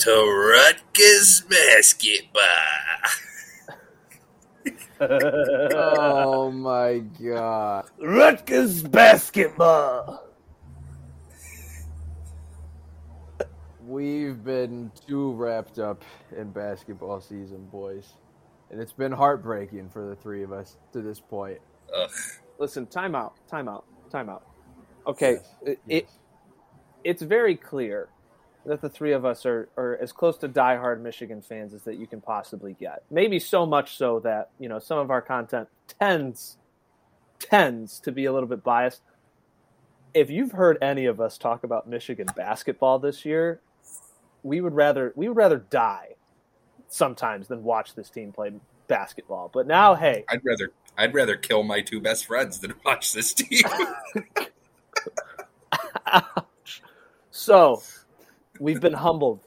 [0.00, 2.42] to Rutgers basketball.
[5.00, 7.86] oh my god.
[8.00, 10.26] Rutgers basketball.
[13.86, 16.02] We've been too wrapped up
[16.36, 18.14] in basketball season, boys.
[18.70, 21.58] And it's been heartbreaking for the three of us to this point.
[21.94, 22.10] Ugh.
[22.58, 24.42] Listen, timeout, timeout, timeout.
[25.06, 26.02] Okay, Yes, it, yes.
[26.04, 26.10] it
[27.04, 28.10] it's very clear
[28.66, 31.96] that the three of us are, are as close to diehard Michigan fans as that
[31.96, 33.02] you can possibly get.
[33.10, 36.56] Maybe so much so that you know some of our content tends
[37.38, 39.02] tends to be a little bit biased.
[40.12, 43.60] If you've heard any of us talk about Michigan basketball this year,
[44.42, 46.16] we would rather we would rather die
[46.88, 48.52] sometimes than watch this team play
[48.88, 49.50] basketball.
[49.52, 53.32] But now, hey, I'd rather I'd rather kill my two best friends than watch this
[53.32, 53.62] team.
[57.30, 57.82] So,
[58.60, 59.40] we've been humbled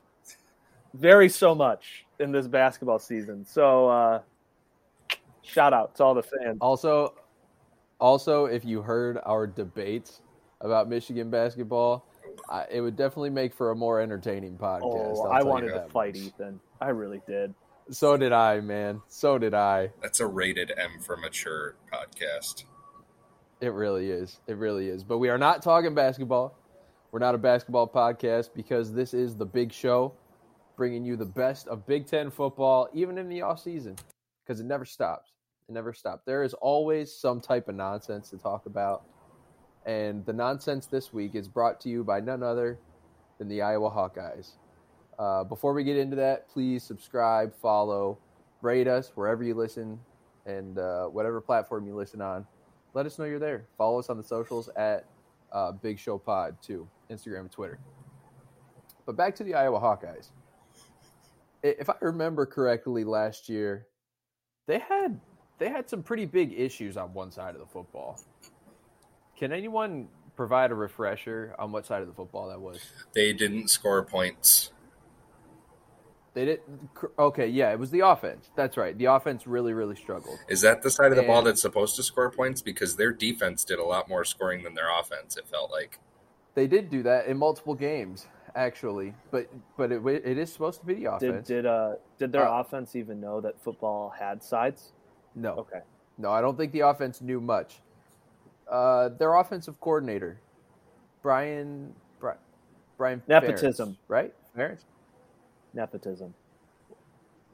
[0.93, 3.45] very so much in this basketball season.
[3.45, 4.21] So, uh,
[5.41, 6.57] shout out to all the fans.
[6.59, 7.13] Also,
[7.99, 10.21] also, if you heard our debates
[10.61, 12.05] about Michigan basketball,
[12.49, 14.81] I, it would definitely make for a more entertaining podcast.
[14.83, 16.23] Oh, I'll I tell you wanted to that fight much.
[16.25, 16.59] Ethan.
[16.81, 17.53] I really did.
[17.91, 19.01] So did I, man.
[19.07, 19.91] So did I.
[20.01, 22.63] That's a rated M for mature podcast.
[23.61, 24.39] It really is.
[24.47, 25.03] It really is.
[25.03, 26.57] But we are not talking basketball.
[27.13, 30.15] We're not a basketball podcast because this is the big show,
[30.75, 33.97] bringing you the best of Big Ten football, even in the off season,
[34.43, 35.29] because it never stops.
[35.69, 36.23] It never stops.
[36.25, 39.03] There is always some type of nonsense to talk about,
[39.85, 42.79] and the nonsense this week is brought to you by none other
[43.37, 44.53] than the Iowa Hawkeyes.
[45.19, 48.17] Uh, before we get into that, please subscribe, follow,
[48.63, 49.99] rate us wherever you listen,
[50.47, 52.47] and uh, whatever platform you listen on
[52.93, 53.65] let us know you're there.
[53.77, 55.05] Follow us on the socials at
[55.51, 57.79] uh, Big Show Pod too, Instagram and Twitter.
[59.05, 60.29] But back to the Iowa Hawkeyes.
[61.61, 63.87] If I remember correctly, last year
[64.67, 65.19] they had
[65.59, 68.19] they had some pretty big issues on one side of the football.
[69.37, 72.79] Can anyone provide a refresher on what side of the football that was?
[73.13, 74.71] They didn't score points.
[76.33, 76.61] They did.
[77.19, 78.49] Okay, yeah, it was the offense.
[78.55, 78.97] That's right.
[78.97, 80.39] The offense really, really struggled.
[80.47, 82.61] Is that the side of the ball that's supposed to score points?
[82.61, 85.37] Because their defense did a lot more scoring than their offense.
[85.37, 85.99] It felt like.
[86.55, 89.13] They did do that in multiple games, actually.
[89.31, 91.47] But but it it is supposed to be the Did offense.
[91.47, 94.91] did uh did their Uh, offense even know that football had sides?
[95.35, 95.81] No, Okay.
[96.17, 97.81] no, I don't think the offense knew much.
[98.69, 100.39] Uh, their offensive coordinator,
[101.21, 102.33] Brian, Bri-
[102.97, 103.91] Brian Nepotism.
[103.91, 104.33] Ferentz, right?
[104.55, 104.85] Ferentz?
[105.73, 106.35] Nepotism.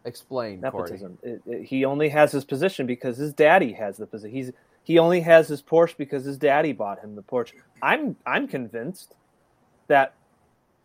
[0.05, 0.61] Explain.
[0.61, 1.17] Nepotism.
[1.23, 4.35] It, it, he only has his position because his daddy has the position.
[4.35, 4.51] He's
[4.89, 7.53] he only has his Porsche because his daddy bought him the Porsche.
[7.79, 9.13] I'm I'm convinced
[9.87, 10.15] that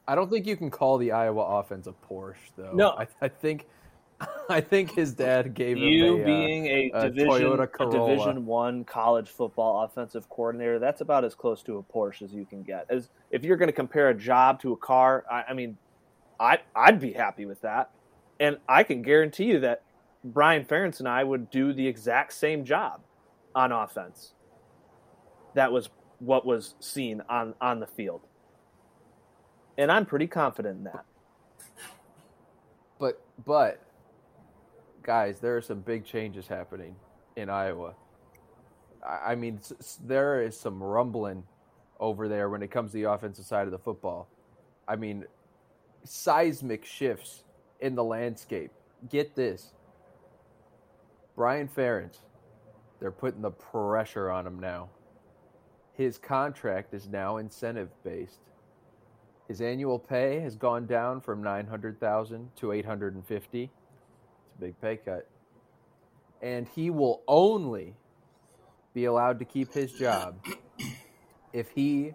[0.07, 2.73] I don't think you can call the Iowa offense a Porsche, though.
[2.75, 2.91] No.
[2.91, 3.65] I, I think,
[4.51, 7.91] I think his dad gave you him a, uh, being a a division Toyota a
[7.91, 12.45] division one college football offensive coordinator that's about as close to a porsche as you
[12.45, 15.55] can get as if you're going to compare a job to a car i, I
[15.55, 15.79] mean
[16.39, 17.91] I, i'd be happy with that
[18.39, 19.83] and i can guarantee you that
[20.23, 23.01] brian ferentz and i would do the exact same job
[23.55, 24.35] on offense
[25.55, 28.23] that was what was seen on on the field
[29.79, 31.05] and i'm pretty confident in that
[32.99, 33.81] But but
[35.03, 36.97] guys, there are some big changes happening
[37.37, 37.95] in Iowa.
[39.07, 39.61] I mean,
[40.05, 41.45] there is some rumbling
[42.01, 44.29] over there when it comes to the offensive side of the football.
[44.89, 45.27] I mean,
[46.05, 47.45] seismic shifts
[47.81, 48.73] in the landscape.
[49.11, 49.73] Get this.
[51.37, 52.19] Brian Ferentz,
[53.05, 54.89] they're putting the pressure on him now.
[55.93, 58.41] His contract is now incentive based.
[59.47, 63.63] His annual pay has gone down from 900,000 to 850.
[63.65, 63.73] It's
[64.57, 65.29] a big pay cut.
[66.41, 67.93] And he will only
[68.95, 70.43] be allowed to keep his job
[71.53, 72.13] if he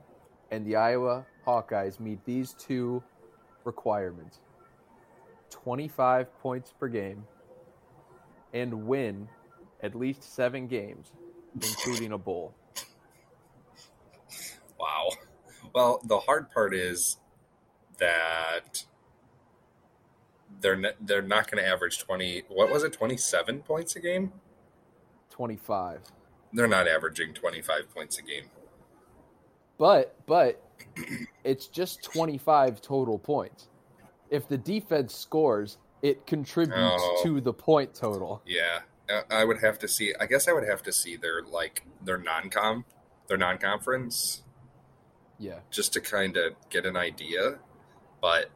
[0.50, 3.04] and the Iowa Hawkeyes meet these two
[3.64, 4.40] requirements
[5.52, 7.28] 25 points per game
[8.56, 9.30] and win
[9.82, 11.12] at least seven games,
[11.56, 12.54] including a bowl.
[14.80, 15.10] Wow.
[15.74, 17.18] Well, the hard part is
[18.00, 18.86] that
[20.62, 22.44] they're ne- they're not going to average twenty.
[22.50, 22.94] What was it?
[22.94, 24.32] Twenty seven points a game.
[25.32, 26.02] 25.
[26.52, 28.46] They're not averaging twenty five points a game.
[29.78, 30.62] But but
[31.44, 33.70] it's just 25 total points.
[34.30, 37.22] If the defense scores, it contributes Oh.
[37.24, 38.42] to the point total.
[38.46, 38.80] Yeah,
[39.10, 40.14] I- I would have to see.
[40.20, 42.86] I guess I would have to see their like their non com,
[43.28, 44.44] their non conference,
[45.38, 45.60] Yeah.
[45.72, 47.60] just to kind of get an idea.
[48.22, 48.50] But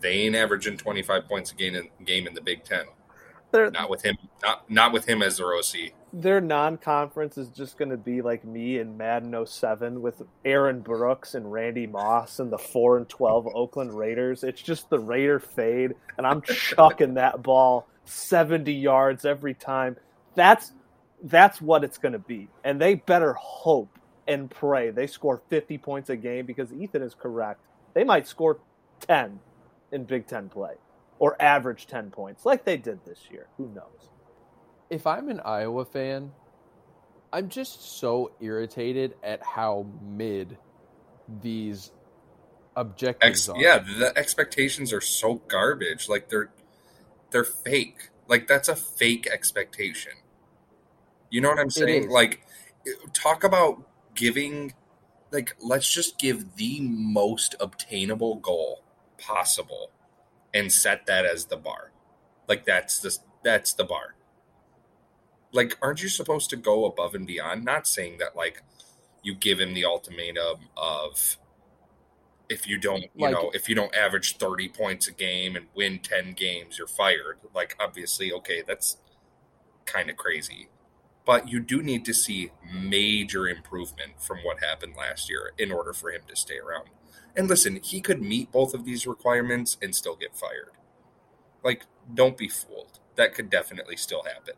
[0.00, 2.86] they ain't averaging 25 points a game in, game in the Big Ten.
[3.52, 4.16] They're, Not with him.
[4.42, 5.92] Not not with him as their OC.
[6.12, 11.34] their non-conference is just going to be like me in Madden 07 with Aaron Brooks
[11.34, 14.42] and Randy Moss and the 4 and 12 Oakland Raiders.
[14.44, 19.96] It's just the Raider fade and I'm chucking that ball 70 yards every time.
[20.34, 20.72] That's
[21.22, 22.48] that's what it's going to be.
[22.64, 23.98] And they better hope
[24.28, 27.60] and pray they score 50 points a game because Ethan is correct.
[27.94, 28.58] They might score
[29.00, 29.38] 10
[29.92, 30.74] in Big 10 play
[31.18, 33.46] or average 10 points like they did this year.
[33.56, 34.10] Who knows?
[34.90, 36.30] if I'm an Iowa fan,
[37.32, 40.56] I'm just so irritated at how mid
[41.42, 41.90] these
[42.76, 43.58] objectives Ex- are.
[43.60, 46.08] yeah, the expectations are so garbage.
[46.08, 46.50] Like they're
[47.30, 48.10] they're fake.
[48.28, 50.12] Like that's a fake expectation.
[51.30, 52.08] You know what I'm saying?
[52.08, 52.42] Like
[53.12, 53.82] talk about
[54.14, 54.72] giving
[55.32, 58.82] like let's just give the most obtainable goal
[59.18, 59.90] possible
[60.54, 61.92] and set that as the bar.
[62.48, 64.14] Like that's the that's the bar.
[65.52, 67.64] Like aren't you supposed to go above and beyond?
[67.64, 68.62] Not saying that like
[69.22, 71.36] you give him the ultimatum of
[72.48, 75.66] if you don't, you Like- know, if you don't average 30 points a game and
[75.74, 77.38] win 10 games, you're fired.
[77.54, 78.98] Like obviously, okay, that's
[79.84, 80.68] kind of crazy.
[81.24, 85.92] But you do need to see major improvement from what happened last year in order
[85.92, 86.88] for him to stay around.
[87.34, 90.70] And listen, he could meet both of these requirements and still get fired.
[91.64, 91.84] Like,
[92.14, 93.00] don't be fooled.
[93.16, 94.54] That could definitely still happen.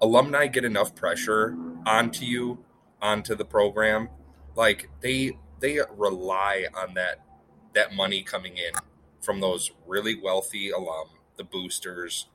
[0.00, 2.64] Alumni get enough pressure onto you,
[3.02, 4.08] onto the program.
[4.54, 7.20] Like they they rely on that
[7.74, 8.72] that money coming in
[9.20, 12.26] from those really wealthy alum, the boosters.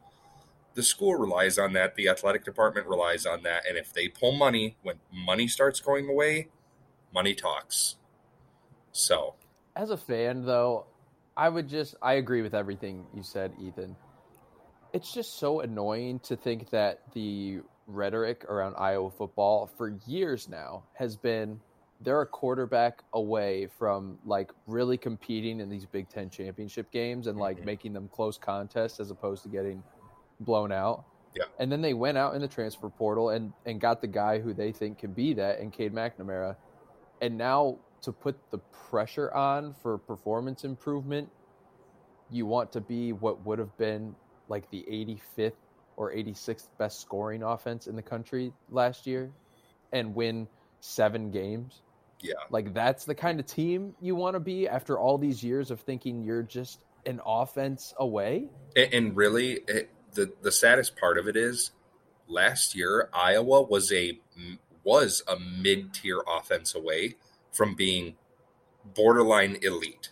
[0.75, 1.95] The school relies on that.
[1.95, 3.67] The athletic department relies on that.
[3.67, 6.49] And if they pull money, when money starts going away,
[7.13, 7.95] money talks.
[8.91, 9.35] So
[9.75, 10.85] As a fan, though,
[11.35, 13.95] I would just I agree with everything you said, Ethan.
[14.93, 20.83] It's just so annoying to think that the rhetoric around Iowa football for years now
[20.93, 21.59] has been
[22.01, 27.37] they're a quarterback away from like really competing in these Big Ten championship games and
[27.39, 27.65] like Mhm.
[27.65, 29.81] making them close contests as opposed to getting
[30.41, 31.05] blown out.
[31.33, 31.45] Yeah.
[31.59, 34.53] And then they went out in the transfer portal and and got the guy who
[34.53, 36.55] they think can be that and Cade McNamara.
[37.21, 41.29] And now to put the pressure on for performance improvement,
[42.29, 44.15] you want to be what would have been
[44.49, 45.53] like the 85th
[45.97, 49.31] or 86th best scoring offense in the country last year
[49.93, 50.47] and win
[50.81, 51.81] seven games.
[52.27, 52.33] Yeah.
[52.49, 55.79] Like that's the kind of team you want to be after all these years of
[55.81, 58.49] thinking you're just an offense away.
[58.75, 61.71] And, and really, it, the the saddest part of it is,
[62.27, 64.19] last year Iowa was a
[64.83, 67.15] was a mid tier offense away
[67.51, 68.15] from being
[68.83, 70.09] borderline elite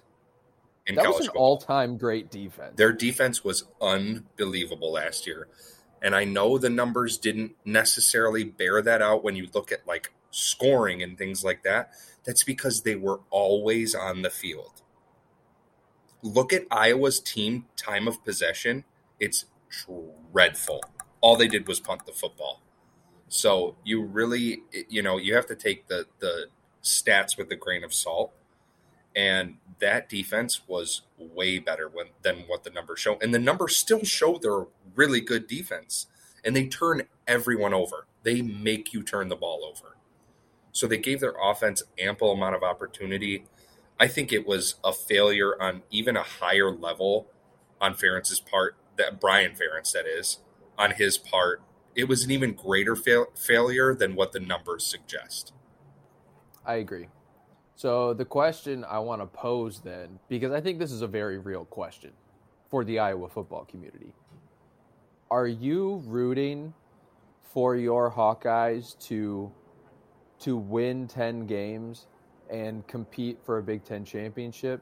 [0.86, 2.74] in That was an all-time great defense.
[2.76, 5.48] Their defense was unbelievable last year.
[6.02, 10.12] And I know the numbers didn't necessarily bear that out when you look at like
[10.34, 11.92] scoring and things like that.
[12.24, 14.82] That's because they were always on the field.
[16.22, 18.86] Look at Iowa's team time of possession.
[19.20, 19.46] It's
[20.32, 20.82] dreadful.
[21.22, 22.62] All they did was punt the football.
[23.28, 26.48] So you really, you know, you have to take the, the
[26.84, 28.34] stats with a grain of salt
[29.16, 33.18] and that defense was way better when, than what the numbers show.
[33.22, 36.08] And the numbers still show they're really good defense,
[36.44, 38.08] and they turn everyone over.
[38.24, 39.98] They make you turn the ball over.
[40.74, 43.46] So they gave their offense ample amount of opportunity.
[44.00, 47.28] I think it was a failure on even a higher level
[47.80, 48.76] on Ferentz's part.
[48.98, 50.40] That Brian Ferentz, that is,
[50.78, 51.62] on his part,
[51.96, 55.54] it was an even greater fail- failure than what the numbers suggest.
[56.66, 57.08] I agree.
[57.76, 61.38] So the question I want to pose then, because I think this is a very
[61.40, 62.12] real question
[62.70, 64.14] for the Iowa football community.
[65.32, 66.74] Are you rooting
[67.52, 69.52] for your Hawkeyes to
[70.44, 72.08] to win 10 games
[72.50, 74.82] and compete for a Big 10 championship?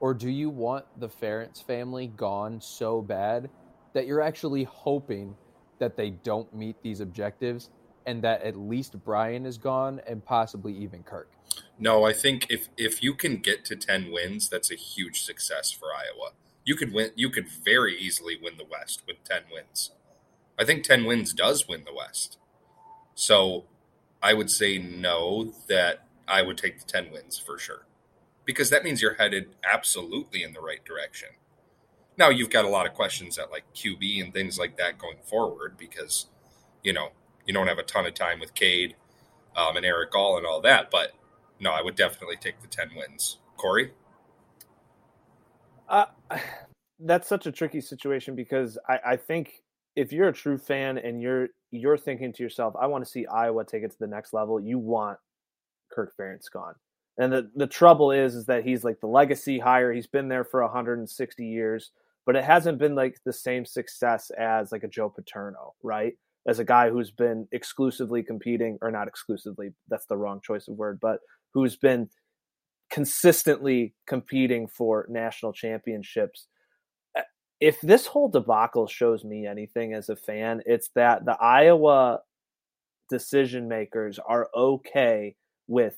[0.00, 3.48] Or do you want the Ferentz family gone so bad
[3.94, 5.34] that you're actually hoping
[5.78, 7.70] that they don't meet these objectives
[8.06, 11.30] and that at least Brian is gone and possibly even Kirk?
[11.78, 15.70] No, I think if if you can get to ten wins, that's a huge success
[15.70, 16.32] for Iowa.
[16.64, 17.10] You could win.
[17.14, 19.92] You could very easily win the West with ten wins.
[20.58, 22.38] I think ten wins does win the West.
[23.14, 23.64] So,
[24.26, 25.52] I would say no.
[25.68, 27.86] That I would take the ten wins for sure,
[28.44, 31.28] because that means you're headed absolutely in the right direction.
[32.18, 35.18] Now you've got a lot of questions at like QB and things like that going
[35.22, 36.26] forward, because
[36.82, 37.10] you know
[37.46, 38.96] you don't have a ton of time with Cade
[39.54, 41.12] um, and Erick All and all that, but
[41.60, 43.38] no, I would definitely take the 10 wins.
[43.56, 43.92] Corey?
[45.88, 46.06] Uh,
[47.00, 49.62] that's such a tricky situation because I, I think
[49.94, 53.26] if you're a true fan and you're you're thinking to yourself, I want to see
[53.26, 55.18] Iowa take it to the next level, you want
[55.92, 56.74] Kirk Ferentz gone.
[57.18, 59.92] And the, the trouble is is that he's like the legacy hire.
[59.92, 61.92] He's been there for 160 years,
[62.26, 66.14] but it hasn't been like the same success as like a Joe Paterno, right?
[66.46, 70.76] As a guy who's been exclusively competing, or not exclusively, that's the wrong choice of
[70.76, 71.20] word, but
[71.54, 72.08] who's been
[72.90, 76.46] consistently competing for national championships.
[77.60, 82.20] If this whole debacle shows me anything as a fan, it's that the Iowa
[83.08, 85.36] decision makers are okay
[85.68, 85.96] with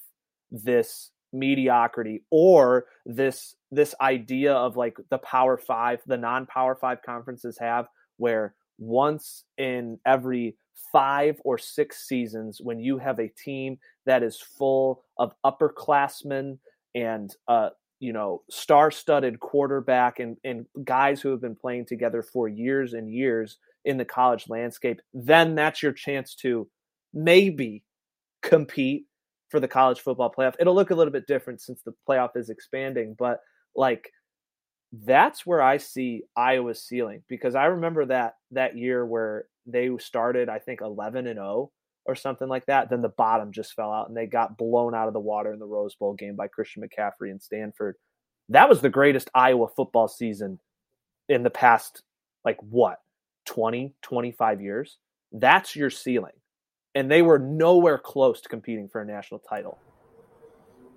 [0.51, 7.03] this mediocrity or this this idea of like the power 5 the non power 5
[7.05, 7.87] conferences have
[8.17, 10.57] where once in every
[10.91, 16.59] 5 or 6 seasons when you have a team that is full of upperclassmen
[16.95, 17.69] and uh
[18.01, 23.13] you know star-studded quarterback and and guys who have been playing together for years and
[23.13, 26.69] years in the college landscape then that's your chance to
[27.13, 27.83] maybe
[28.43, 29.07] compete
[29.49, 30.55] for the college football playoff.
[30.59, 33.41] It'll look a little bit different since the playoff is expanding, but
[33.75, 34.11] like
[34.93, 40.49] that's where I see Iowa's ceiling because I remember that that year where they started
[40.49, 41.71] I think 11 and 0
[42.09, 45.07] or something like that, then the bottom just fell out and they got blown out
[45.07, 47.95] of the water in the Rose Bowl game by Christian McCaffrey and Stanford.
[48.49, 50.59] That was the greatest Iowa football season
[51.29, 52.03] in the past
[52.45, 52.99] like what?
[53.47, 54.99] 20, 25 years.
[55.31, 56.33] That's your ceiling
[56.99, 59.79] and they were nowhere close to competing for a national title.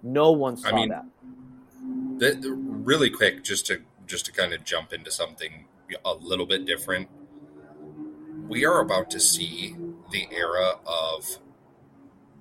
[0.01, 1.05] No one saw I mean, that.
[2.17, 5.65] The, really quick, just to just to kind of jump into something
[6.03, 7.07] a little bit different.
[8.47, 9.75] We are about to see
[10.11, 11.37] the era of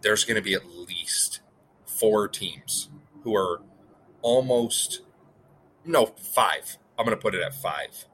[0.02, 1.40] there's going to be at least
[1.86, 2.88] four teams
[3.22, 3.60] who are
[4.22, 5.02] almost
[5.84, 6.78] no five.
[6.98, 8.06] I'm going to put it at five.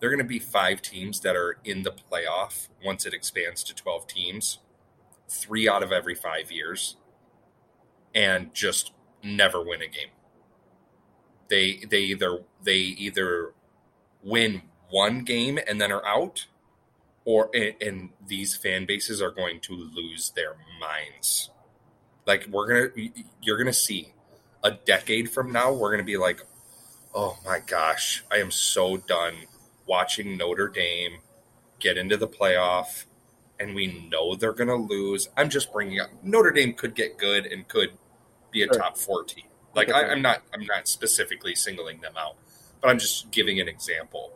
[0.00, 3.62] There are going to be five teams that are in the playoff once it expands
[3.64, 4.58] to 12 teams
[5.28, 6.96] three out of every five years
[8.14, 10.10] and just never win a game.
[11.48, 13.52] They they either they either
[14.22, 16.46] win one game and then are out,
[17.24, 21.50] or and these fan bases are going to lose their minds.
[22.26, 23.10] Like we're gonna
[23.42, 24.12] you're gonna see
[24.62, 26.40] a decade from now, we're gonna be like,
[27.14, 29.34] oh my gosh, I am so done
[29.86, 31.18] watching Notre Dame
[31.78, 33.04] get into the playoff
[33.60, 35.28] and we know they're going to lose.
[35.36, 37.90] I'm just bringing up Notre Dame could get good and could
[38.50, 38.78] be a sure.
[38.78, 39.44] top four team.
[39.74, 42.36] Like I, I'm not, I'm not specifically singling them out,
[42.80, 44.32] but I'm just giving an example.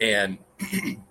[0.00, 0.38] And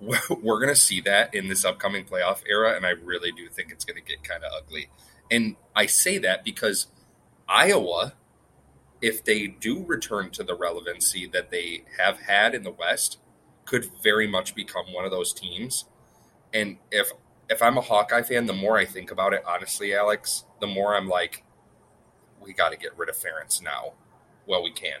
[0.00, 3.72] we're going to see that in this upcoming playoff era, and I really do think
[3.72, 4.88] it's going to get kind of ugly.
[5.30, 6.88] And I say that because
[7.48, 8.14] Iowa,
[9.00, 13.18] if they do return to the relevancy that they have had in the West,
[13.64, 15.86] could very much become one of those teams
[16.52, 17.12] and if
[17.48, 20.96] if I'm a Hawkeye fan, the more I think about it, honestly, Alex, the more
[20.96, 21.44] I'm like,
[22.40, 23.92] we got to get rid of Ferentz now.
[24.46, 25.00] Well, we can.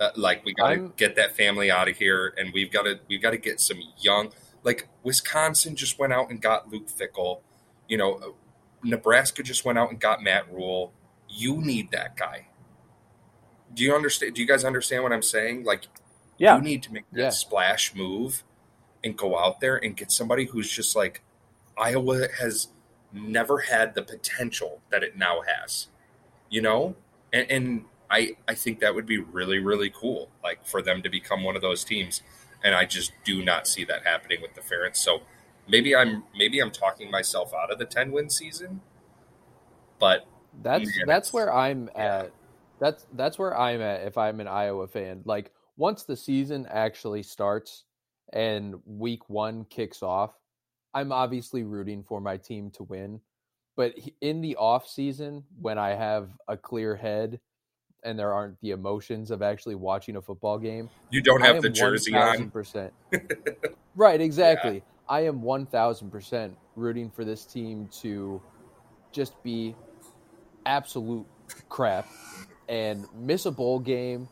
[0.00, 2.98] Uh, like we got to get that family out of here, and we've got to
[3.08, 4.32] we've got to get some young.
[4.64, 7.40] Like Wisconsin just went out and got Luke Fickell.
[7.86, 8.34] You know,
[8.82, 10.92] Nebraska just went out and got Matt Rhule.
[11.28, 12.46] You need that guy.
[13.74, 14.34] Do you understand?
[14.34, 15.64] Do you guys understand what I'm saying?
[15.64, 15.86] Like,
[16.38, 16.56] yeah.
[16.56, 17.30] you need to make that yeah.
[17.30, 18.42] splash move
[19.04, 21.22] and go out there and get somebody who's just like
[21.78, 22.68] Iowa has
[23.12, 25.88] never had the potential that it now has,
[26.48, 26.96] you know?
[27.32, 31.08] And, and I, I think that would be really, really cool, like for them to
[31.08, 32.22] become one of those teams.
[32.64, 35.00] And I just do not see that happening with the Ferrets.
[35.00, 35.22] So
[35.68, 38.80] maybe I'm maybe I'm talking myself out of the ten win season,
[39.98, 40.26] but
[40.62, 42.02] that's man, that's where I'm yeah.
[42.02, 42.32] at.
[42.80, 45.22] That's that's where I'm at if I'm an Iowa fan.
[45.24, 47.84] Like once the season actually starts,
[48.32, 50.34] and week one kicks off,
[50.92, 53.20] I'm obviously rooting for my team to win.
[53.76, 57.40] But in the off season, when I have a clear head
[58.04, 61.70] and there aren't the emotions of actually watching a football game, you don't have the
[61.70, 62.90] jersey 1, on.
[63.96, 64.76] Right, exactly.
[64.76, 64.80] Yeah.
[65.08, 68.40] I am 1000% rooting for this team to
[69.10, 69.74] just be
[70.64, 71.26] absolute
[71.68, 72.06] crap
[72.68, 74.28] and miss a bowl game,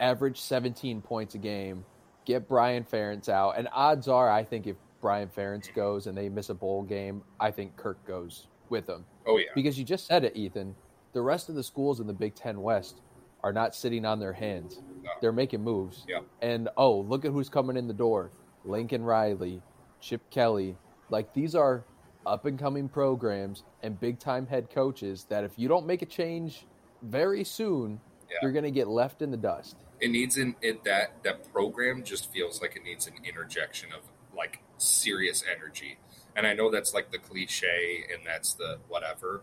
[0.00, 1.84] average 17 points a game,
[2.24, 3.58] get Brian Ferentz out.
[3.58, 7.22] And odds are, I think if Brian Ferentz goes and they miss a bowl game,
[7.38, 9.04] I think Kirk goes with them.
[9.26, 9.50] Oh, yeah.
[9.54, 10.74] Because you just said it, Ethan.
[11.12, 13.02] The rest of the schools in the Big Ten West
[13.42, 14.80] are not sitting on their hands.
[15.02, 15.10] No.
[15.20, 16.04] They're making moves.
[16.08, 16.20] Yeah.
[16.40, 18.30] And oh, look at who's coming in the door
[18.64, 19.60] Lincoln Riley,
[20.00, 20.76] Chip Kelly.
[21.10, 21.84] Like these are
[22.24, 26.06] up and coming programs and big time head coaches that if you don't make a
[26.06, 26.66] change
[27.02, 28.36] very soon, Yeah.
[28.42, 29.76] you're going to get left in the dust.
[30.00, 34.02] It needs an it that that program just feels like it needs an interjection of
[34.36, 35.98] like serious energy.
[36.36, 39.42] And I know that's like the cliche and that's the whatever,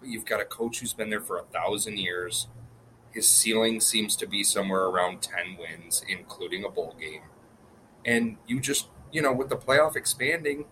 [0.00, 2.48] but you've got a coach who's been there for a thousand years.
[3.12, 7.22] His ceiling seems to be somewhere around ten wins, including a bowl game.
[8.04, 10.66] And you just you know, with the playoff expanding,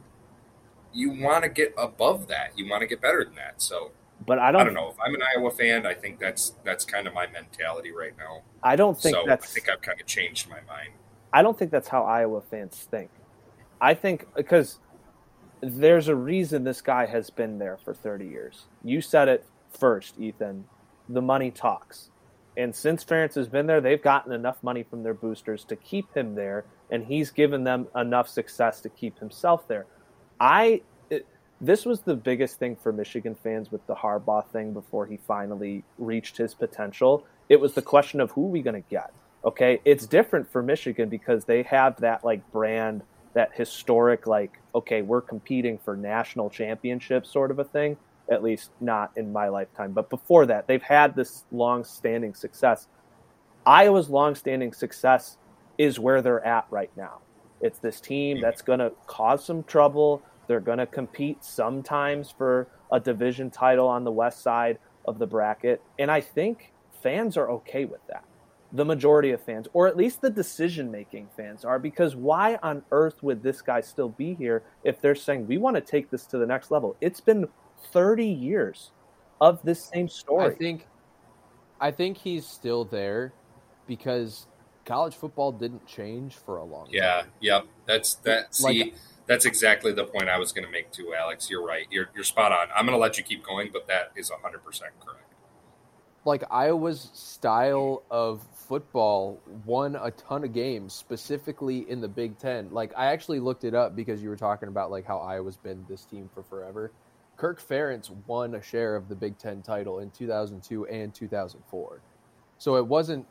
[0.93, 2.53] you want to get above that.
[2.57, 3.61] You want to get better than that.
[3.63, 3.93] So
[4.27, 4.63] But I don't.
[4.63, 4.89] I don't know.
[4.89, 8.43] If I'm an Iowa fan, I think that's that's kind of my mentality right now.
[8.63, 10.93] I don't think so I think I've kind of changed my mind.
[11.33, 13.11] I don't think that's how Iowa fans think.
[13.81, 14.79] I think because
[15.61, 18.65] there's a reason this guy has been there for 30 years.
[18.85, 20.65] You said it first, Ethan.
[21.09, 22.11] The money talks.
[22.57, 26.15] And since Ferentz has been there, they've gotten enough money from their boosters to keep
[26.15, 29.87] him there, and he's given them enough success to keep himself there.
[30.41, 31.27] I it,
[31.61, 35.85] this was the biggest thing for Michigan fans with the Harbaugh thing before he finally
[35.99, 37.27] reached his potential.
[37.49, 39.13] It was the question of who are we going to get.
[39.45, 43.03] Okay, it's different for Michigan because they have that like brand,
[43.35, 47.97] that historic like okay, we're competing for national championships sort of a thing.
[48.29, 52.89] At least not in my lifetime, but before that, they've had this long-standing success.
[53.65, 55.39] Iowa's long-standing success
[55.79, 57.19] is where they're at right now.
[57.61, 60.23] It's this team that's going to cause some trouble.
[60.49, 65.27] They're going to compete sometimes for a division title on the west side of the
[65.27, 65.81] bracket.
[65.99, 68.25] And I think fans are okay with that.
[68.73, 72.83] The majority of fans, or at least the decision making fans, are because why on
[72.91, 76.27] earth would this guy still be here if they're saying we want to take this
[76.27, 76.97] to the next level?
[77.01, 77.49] It's been
[77.93, 78.91] 30 years
[79.41, 80.47] of this same story.
[80.47, 80.87] I think
[81.81, 83.33] I think he's still there
[83.87, 84.47] because
[84.87, 87.31] college football didn't change for a long Yeah, time.
[87.41, 87.67] yep.
[87.87, 88.55] That's that.
[88.55, 88.95] See, Like-
[89.27, 91.51] that's exactly the point I was going to make too, Alex.
[91.51, 91.87] You're right.
[91.91, 92.69] You're you're spot on.
[92.75, 95.23] I'm going to let you keep going, but that is 100 percent correct.
[96.25, 102.69] Like Iowa's style of football won a ton of games, specifically in the Big Ten.
[102.73, 105.85] Like I actually looked it up because you were talking about like how Iowa's been
[105.89, 106.91] this team for forever.
[107.37, 112.01] Kirk Ferentz won a share of the Big Ten title in 2002 and 2004.
[112.59, 113.27] So it wasn't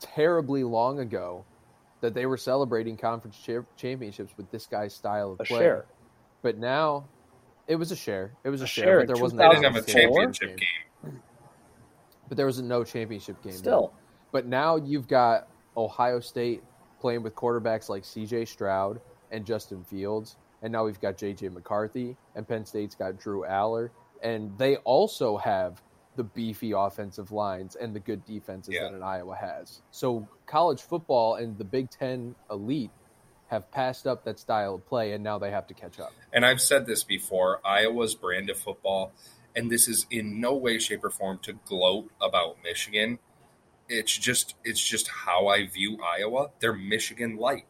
[0.00, 1.44] terribly long ago
[2.00, 5.58] that they were celebrating conference cha- championships with this guy's style of a play.
[5.58, 5.84] share.
[6.40, 7.04] But now
[7.68, 8.32] it was a share.
[8.42, 9.40] It was a, A share, share but there wasn't.
[9.40, 11.20] They a didn't have a championship game.
[12.28, 13.52] But there was no championship game.
[13.52, 13.92] Still,
[14.30, 16.62] But now you've got Ohio State
[17.00, 20.36] playing with quarterbacks like CJ Stroud and Justin Fields.
[20.62, 23.90] And now we've got JJ McCarthy, and Penn State's got Drew Allar.
[24.22, 25.82] And they also have
[26.14, 28.84] the beefy offensive lines and the good defenses Yeah.
[28.84, 29.80] that an Iowa has.
[29.90, 32.90] So college football and the Big Ten elite
[33.48, 36.12] have passed up that style of play, and now they have to catch up.
[36.32, 39.12] And I've said this before Iowa's brand of football,
[39.54, 43.18] and this is in no way, shape, or form to gloat about Michigan.
[43.88, 46.50] It's just it's just how I view Iowa.
[46.60, 47.66] They're Michigan light.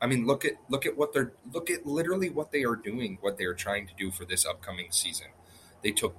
[0.00, 3.18] I mean, look at look at what they're look at literally what they are doing,
[3.20, 5.28] what they are trying to do for this upcoming season.
[5.82, 6.16] They took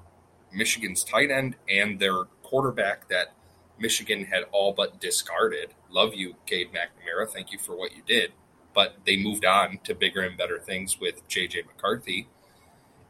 [0.54, 3.34] Michigan's tight end and their quarterback that
[3.80, 5.74] Michigan had all but discarded.
[5.89, 7.28] Love you, Cade McNamara.
[7.28, 8.32] Thank you for what you did.
[8.74, 12.30] But they moved on to bigger and better things with JJ McCarthy.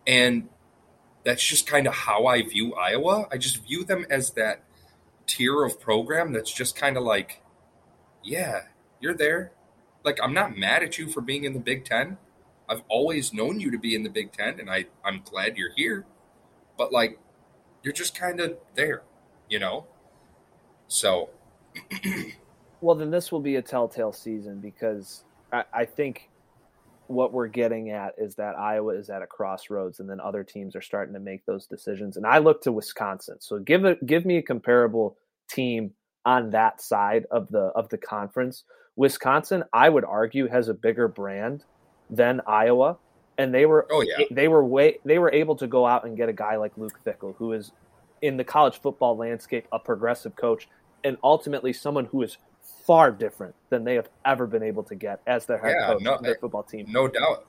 [0.07, 0.49] And
[1.23, 3.27] that's just kind of how I view Iowa.
[3.31, 4.63] I just view them as that
[5.27, 7.43] tier of program that's just kind of like,
[8.23, 8.61] yeah,
[8.99, 9.51] you're there.
[10.03, 12.17] Like, I'm not mad at you for being in the Big Ten.
[12.67, 15.73] I've always known you to be in the Big Ten, and I, I'm glad you're
[15.75, 16.05] here.
[16.77, 17.19] But, like,
[17.83, 19.03] you're just kind of there,
[19.49, 19.85] you know?
[20.87, 21.29] So,
[22.81, 26.29] Well, then this will be a telltale season because I, I think
[27.07, 30.75] what we're getting at is that Iowa is at a crossroads, and then other teams
[30.75, 32.17] are starting to make those decisions.
[32.17, 35.91] And I look to Wisconsin, so give it, give me a comparable team
[36.25, 38.63] on that side of the of the conference.
[39.01, 41.63] Wisconsin, I would argue, has a bigger brand
[42.11, 42.97] than Iowa,
[43.39, 44.25] and they were oh, yeah.
[44.29, 46.99] they were way they were able to go out and get a guy like Luke
[47.03, 47.71] Fickell, who is
[48.21, 50.69] in the college football landscape a progressive coach,
[51.03, 52.37] and ultimately someone who is
[52.85, 56.01] far different than they have ever been able to get as their head Yeah, coach
[56.03, 56.85] no, of their uh, football team.
[56.87, 57.47] No doubt.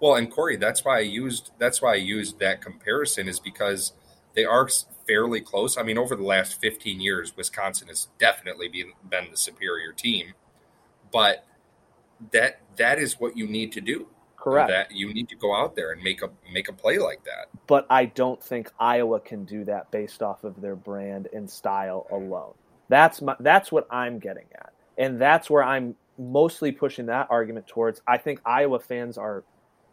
[0.00, 3.92] Well, and Corey, that's why I used that's why I used that comparison is because
[4.34, 4.68] they are
[5.06, 5.78] fairly close.
[5.78, 10.34] I mean, over the last 15 years, Wisconsin has definitely been, been the superior team,
[11.12, 11.44] but
[12.32, 14.08] that that is what you need to do.
[14.36, 14.70] Correct.
[14.70, 17.48] That you need to go out there and make a make a play like that.
[17.66, 22.06] But I don't think Iowa can do that based off of their brand and style
[22.10, 22.54] alone.
[22.88, 24.72] That's my that's what I'm getting at.
[24.96, 28.00] And that's where I'm mostly pushing that argument towards.
[28.06, 29.44] I think Iowa fans are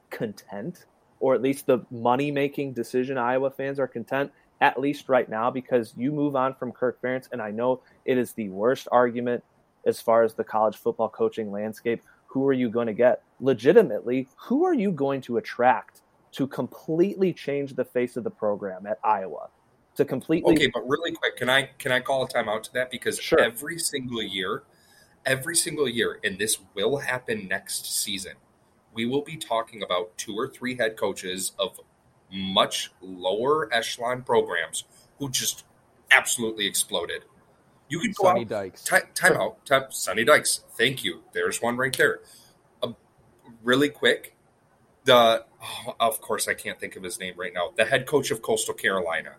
[0.09, 0.85] content,
[1.19, 5.51] or at least the money making decision Iowa fans are content at least right now,
[5.51, 9.43] because you move on from Kirk Ferentz, and I know it is the worst argument
[9.85, 12.01] as far as the college football coaching landscape.
[12.27, 13.23] Who are you going to get?
[13.39, 16.01] Legitimately, who are you going to attract
[16.33, 19.49] to completely change the face of the program at Iowa?
[19.95, 22.91] To completely Okay, but really quick, can I can I call a timeout to that
[22.91, 23.39] because Sure.
[23.39, 24.63] every single year,
[25.25, 28.33] every single year, and this will happen next season,
[28.93, 31.79] we will be talking about two or three head coaches of
[32.29, 34.83] much lower echelon programs
[35.19, 35.63] who just
[36.11, 37.23] absolutely exploded.
[37.87, 38.83] You could go Sonny out Dykes.
[38.83, 39.65] Ti time out.
[39.65, 40.61] Time, Sonny Dykes.
[40.77, 41.21] Thank you.
[41.33, 42.19] There's one right there.
[42.81, 42.93] Uh,
[43.63, 44.35] really quick,
[45.03, 45.45] the
[45.87, 47.71] oh, of course I can't think of his name right now.
[47.75, 49.35] The head coach of Coastal Carolina.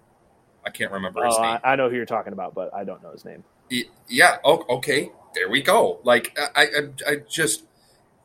[0.64, 1.58] I can't remember his Oh, name.
[1.62, 3.44] I, I know who you're talking about, but I don't know his name.
[3.70, 4.38] Y- yeah.
[4.44, 5.10] Oh, okay.
[5.34, 6.00] There we go.
[6.02, 7.64] Like I, I, I just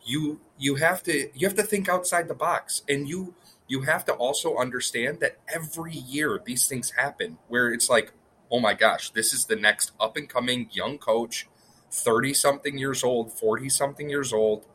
[0.04, 3.36] you you have to you have to think outside the box, and you
[3.68, 8.12] you have to also understand that every year these things happen where it's like,
[8.52, 11.48] oh my gosh, this is the next up and coming young coach,
[11.92, 14.66] thirty something years old, forty something years old,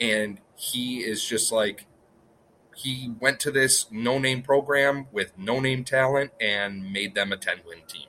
[0.00, 1.86] and he is just like
[2.76, 7.36] he went to this no name program with no name talent and made them a
[7.36, 8.08] 10 win team.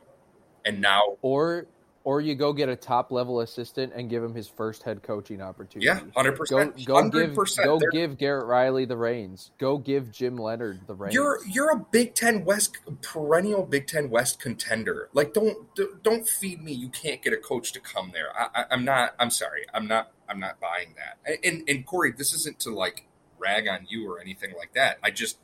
[0.66, 1.68] And now Or
[2.08, 5.42] or you go get a top level assistant and give him his first head coaching
[5.42, 5.88] opportunity.
[5.88, 6.86] Yeah, hundred Go percent.
[6.86, 9.52] go Hundred give go give Garrett Riley the reins.
[9.58, 11.14] Go give Jim Leonhard the reins.
[11.14, 15.10] You're you're a Big Ten West perennial Big Ten West contender.
[15.12, 15.68] Like don't
[16.02, 16.72] don't feed me.
[16.72, 18.30] You can't get a coach to come there.
[18.40, 19.14] I, I, I'm not.
[19.20, 19.66] I'm sorry.
[19.74, 20.14] I'm not.
[20.30, 21.40] I'm not buying that.
[21.44, 23.06] And and Corey, this isn't to like
[23.38, 24.98] rag on you or anything like that.
[25.04, 25.40] I just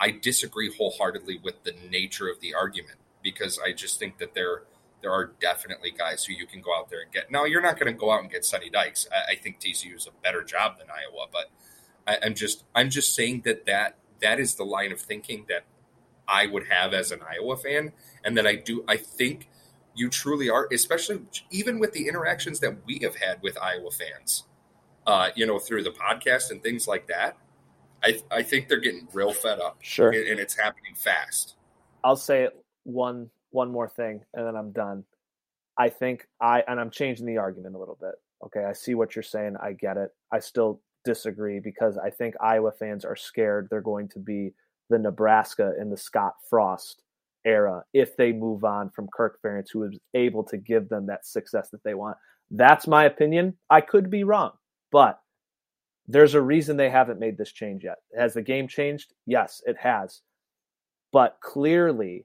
[0.00, 4.64] I disagree wholeheartedly with the nature of the argument because I just think that there
[5.00, 7.30] there are definitely guys who you can go out there and get.
[7.30, 9.06] Now you're not going to go out and get Sonny Dykes.
[9.12, 11.46] I, I think TCU is a better job than Iowa, but
[12.06, 15.64] I, I'm just I'm just saying that that that is the line of thinking that
[16.26, 17.92] I would have as an Iowa fan,
[18.24, 18.84] and that I do.
[18.88, 19.48] I think
[19.94, 24.44] you truly are, especially even with the interactions that we have had with Iowa fans,
[25.06, 27.36] uh, you know, through the podcast and things like that.
[28.02, 30.10] I I think they're getting real fed up, Sure.
[30.10, 31.54] and, and it's happening fast.
[32.04, 32.48] I'll say
[32.84, 35.04] one one more thing and then I'm done.
[35.78, 38.14] I think I and I'm changing the argument a little bit.
[38.44, 39.56] Okay, I see what you're saying.
[39.62, 40.10] I get it.
[40.32, 44.52] I still disagree because I think Iowa fans are scared they're going to be
[44.90, 47.02] the Nebraska in the Scott Frost
[47.44, 51.26] era if they move on from Kirk Ferentz, who is able to give them that
[51.26, 52.16] success that they want.
[52.50, 53.54] That's my opinion.
[53.70, 54.52] I could be wrong,
[54.90, 55.20] but
[56.06, 57.98] there's a reason they haven't made this change yet.
[58.16, 59.12] Has the game changed?
[59.26, 60.22] Yes, it has.
[61.12, 62.24] But clearly,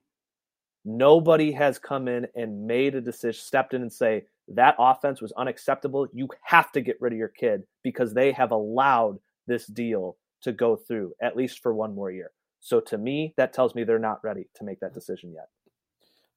[0.86, 5.32] nobody has come in and made a decision, stepped in and say that offense was
[5.34, 6.08] unacceptable.
[6.13, 10.52] You have to get rid of your kid because they have allowed this deal to
[10.52, 12.32] go through at least for one more year.
[12.60, 15.48] So to me, that tells me they're not ready to make that decision yet.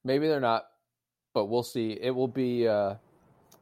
[0.05, 0.67] Maybe they're not,
[1.35, 1.99] but we'll see.
[2.01, 2.95] It will be uh,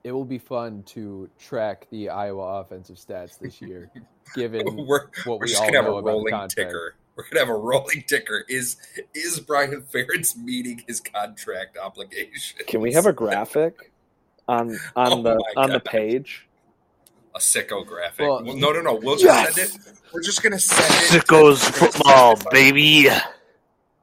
[0.02, 3.90] it will be fun to track the Iowa offensive stats this year,
[4.34, 6.56] given We're what we're we just all gonna have know a about the rolling contract.
[6.70, 6.94] ticker.
[7.16, 8.44] We're gonna have a rolling ticker.
[8.48, 8.76] Is
[9.14, 12.60] is Brian Ferentz meeting his contract obligation?
[12.66, 13.92] Can we have a graphic
[14.48, 16.48] on on Oh the my on the page?
[17.36, 18.20] a sicko graphic?
[18.26, 18.94] Well- Well, no, no, no.
[18.94, 19.54] We'll just Yes!
[19.56, 19.98] send it.
[20.12, 21.22] We're just gonna send it.
[21.24, 23.08] Sickos gonna football, this baby.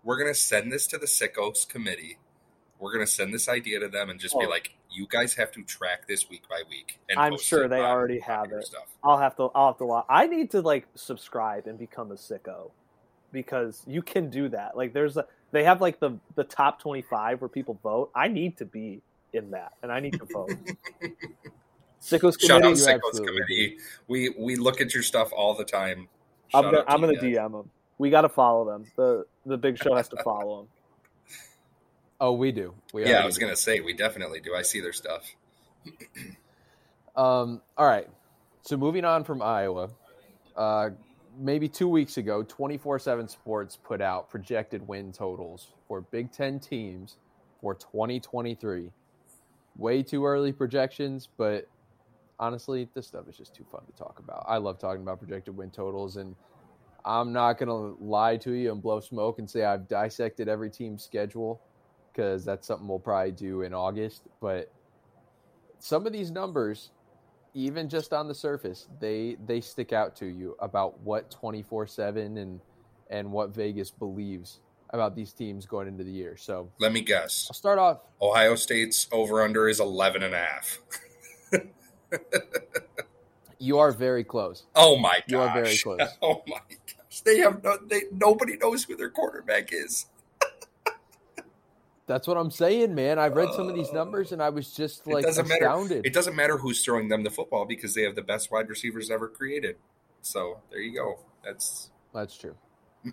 [0.04, 2.18] We're gonna send this to the sickos committee.
[2.80, 4.50] We're gonna send this idea to them and just be Oh.
[4.50, 8.20] like, "You guys have to track this week by week." And I'm sure they already
[8.20, 8.66] have it.
[8.66, 8.88] Stuff.
[9.04, 10.06] I'll have to I'll have to watch.
[10.10, 12.72] I need to like subscribe and become a sicko
[13.32, 14.76] because you can do that.
[14.78, 18.12] Like there's a they have like the the top 25 where people vote.
[18.16, 19.02] I need to be
[19.34, 20.52] in that and I need to vote.
[22.02, 22.82] Sickos Shout out committee.
[22.82, 23.78] you sickos absolutely committee.
[24.08, 26.08] We we look at your stuff all the time.
[26.54, 27.14] I'm gonna I'm gonna.
[27.14, 27.70] DM them.
[27.98, 28.86] We got to follow them.
[28.96, 30.68] The the big show has to follow them.
[32.20, 32.76] Oh, we do.
[32.94, 33.42] We Yeah, I was do.
[33.42, 34.54] gonna say we definitely do.
[34.54, 35.34] I see their stuff.
[37.16, 38.08] Um, all right.
[38.62, 39.90] So moving on from Iowa,
[40.56, 40.92] uh,
[41.38, 46.60] maybe two weeks ago, 24 7 Sports put out projected win totals for Big Ten
[46.60, 47.18] teams
[47.60, 48.92] for 2023.
[49.78, 51.68] Way too early projections, but
[52.40, 54.44] honestly, this stuff is just too fun to talk about.
[54.48, 56.36] I love talking about projected win totals, and
[57.06, 60.70] I'm not going to lie to you and blow smoke and say I've dissected every
[60.70, 61.62] team's schedule
[62.12, 64.24] because that's something we'll probably do in August.
[64.42, 64.72] But
[65.80, 66.92] some of these numbers,
[67.54, 72.60] even just on the surface, they they stick out to you about what 24/7 and
[73.10, 74.60] and what Vegas believes
[74.92, 76.36] about these teams going into the year.
[76.38, 77.48] So Let me guess.
[77.50, 78.00] I'll start off.
[78.22, 80.80] Ohio State's over under is 11 and a half.
[83.62, 84.64] You are very close.
[84.76, 85.24] Oh my gosh.
[85.28, 86.00] You are very close.
[86.24, 87.22] Oh my gosh.
[87.24, 90.08] They have no they nobody knows who their quarterback is.
[92.12, 93.18] That's what I'm saying, man.
[93.20, 96.02] I've read some of these numbers and I was just like it doesn't matter.
[96.04, 99.10] It doesn't matter who's throwing them the football because they have the best wide receivers
[99.10, 99.78] ever created.
[100.22, 101.20] So there you go.
[101.42, 102.56] That's That's true.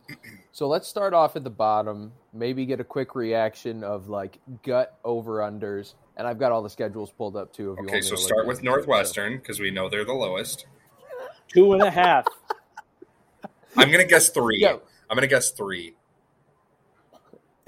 [0.50, 2.10] So let's start off at the bottom.
[2.32, 6.70] Maybe get a quick reaction of like gut over unders, and I've got all the
[6.70, 7.74] schedules pulled up too.
[7.74, 7.92] If you okay.
[7.92, 8.64] want So to start with.
[8.64, 10.66] Northwestern because we know they're the lowest.
[11.46, 12.26] Two and a half.
[13.76, 14.58] I'm gonna guess three.
[14.58, 14.78] Yeah.
[15.08, 15.94] I'm gonna guess three.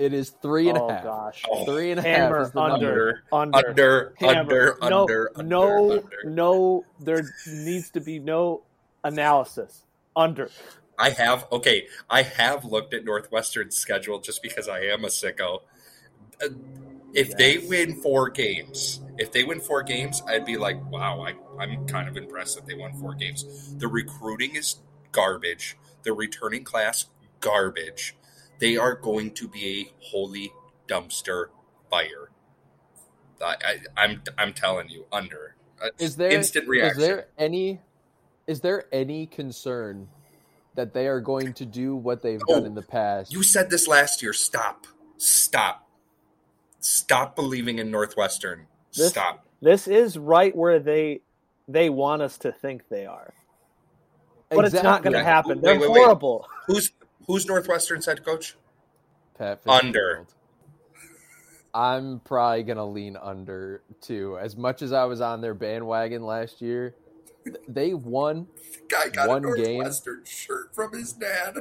[0.00, 1.04] It is three and a oh half.
[1.04, 1.44] gosh.
[1.48, 2.86] Oh, Three and a half Hammer is the under.
[2.86, 3.22] number.
[3.30, 3.68] Under.
[3.68, 4.40] Under, Hammer.
[4.40, 6.04] under, no, under, under, no, under.
[6.24, 6.84] no.
[7.00, 8.62] There needs to be no
[9.04, 9.84] analysis.
[10.16, 10.50] Under.
[10.98, 11.86] I have okay.
[12.08, 15.60] I have looked at Northwestern's schedule just because I am a sicko.
[16.42, 16.48] Uh,
[17.12, 21.34] If they win four games, if they win four games, I'd be like, wow, I,
[21.62, 23.74] I'm kind of impressed that they won four games.
[23.76, 24.76] The recruiting is
[25.12, 25.76] garbage.
[26.04, 27.06] The returning class
[27.40, 28.14] garbage.
[28.60, 30.52] They are going to be a holy
[30.86, 31.46] dumpster
[31.90, 32.30] fire.
[33.42, 37.00] I, I, I'm I'm telling you, under Uh, Is there instant reaction?
[37.00, 37.80] Is there any?
[38.46, 40.08] Is there any concern
[40.74, 43.32] that they are going to do what they've done Oh, in the past?
[43.32, 44.32] You said this last year.
[44.32, 44.86] Stop.
[45.16, 45.88] Stop.
[46.80, 48.66] Stop believing in Northwestern.
[48.94, 49.46] This- Stop.
[49.62, 51.20] This is right where they
[51.68, 53.34] they want us to think they are,
[54.48, 55.60] but it's not going to happen.
[55.60, 56.00] Wait, They're wait, wait.
[56.02, 56.46] horrible.
[56.66, 56.90] Who's
[57.26, 58.56] who's Northwestern's head coach?
[59.38, 60.26] Pat Under.
[61.72, 64.38] I'm probably gonna lean under too.
[64.38, 66.94] As much as I was on their bandwagon last year,
[67.68, 68.48] they won.
[68.88, 69.78] Guy got One a game.
[69.78, 71.58] Northwestern shirt from his dad.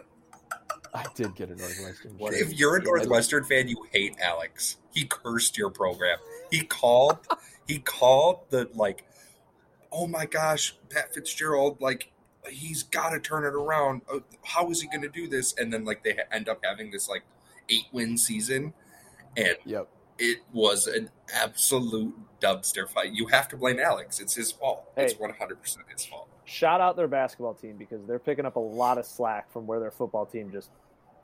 [0.93, 2.17] I did get a Northwestern.
[2.17, 2.33] Shirt.
[2.33, 3.67] if you're a Northwestern fan?
[3.67, 4.77] You hate Alex.
[4.93, 6.17] He cursed your program.
[6.51, 7.19] He called.
[7.67, 9.05] he called the like.
[9.91, 11.81] Oh my gosh, Pat Fitzgerald!
[11.81, 12.11] Like
[12.49, 14.01] he's got to turn it around.
[14.11, 15.53] Uh, How is he going to do this?
[15.57, 17.23] And then like they end up having this like
[17.69, 18.73] eight win season,
[19.37, 19.87] and Yep.
[20.17, 23.11] it was an absolute dumpster fight.
[23.13, 24.19] You have to blame Alex.
[24.19, 24.89] It's his fault.
[24.97, 26.27] It's one hundred percent his fault.
[26.45, 29.79] Shout out their basketball team because they're picking up a lot of slack from where
[29.79, 30.71] their football team just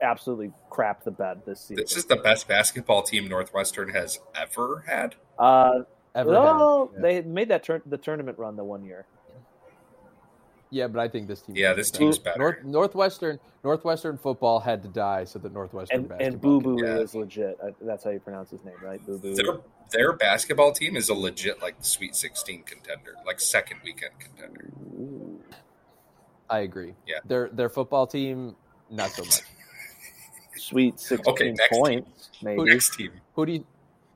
[0.00, 1.76] absolutely crapped the bed this season.
[1.82, 5.14] This is the best basketball team Northwestern has ever had.
[5.38, 5.80] uh,
[6.14, 7.02] Ever well, had.
[7.04, 7.20] Yeah.
[7.22, 9.04] they made that turn the tournament run the one year.
[10.70, 11.54] Yeah, but I think this team.
[11.56, 12.38] Yeah, this team's better.
[12.38, 16.84] North, Northwestern Northwestern football had to die so that Northwestern And basketball and Boo Boo
[16.84, 16.98] Yeah.
[16.98, 17.58] is legit.
[17.80, 19.04] That's how you pronounce his name, right?
[19.06, 19.34] Boo Boo.
[19.34, 19.58] Their
[19.90, 24.68] their basketball team is a legit like Sweet Sixteen contender, like second weekend contender.
[26.50, 26.94] I agree.
[27.06, 27.18] Yeah.
[27.24, 28.56] Their their football team
[28.90, 29.40] not so much.
[30.56, 31.80] Sweet sixteen Okay, next team.
[31.82, 32.64] points, maybe.
[32.64, 33.12] Next team.
[33.34, 33.66] Who do you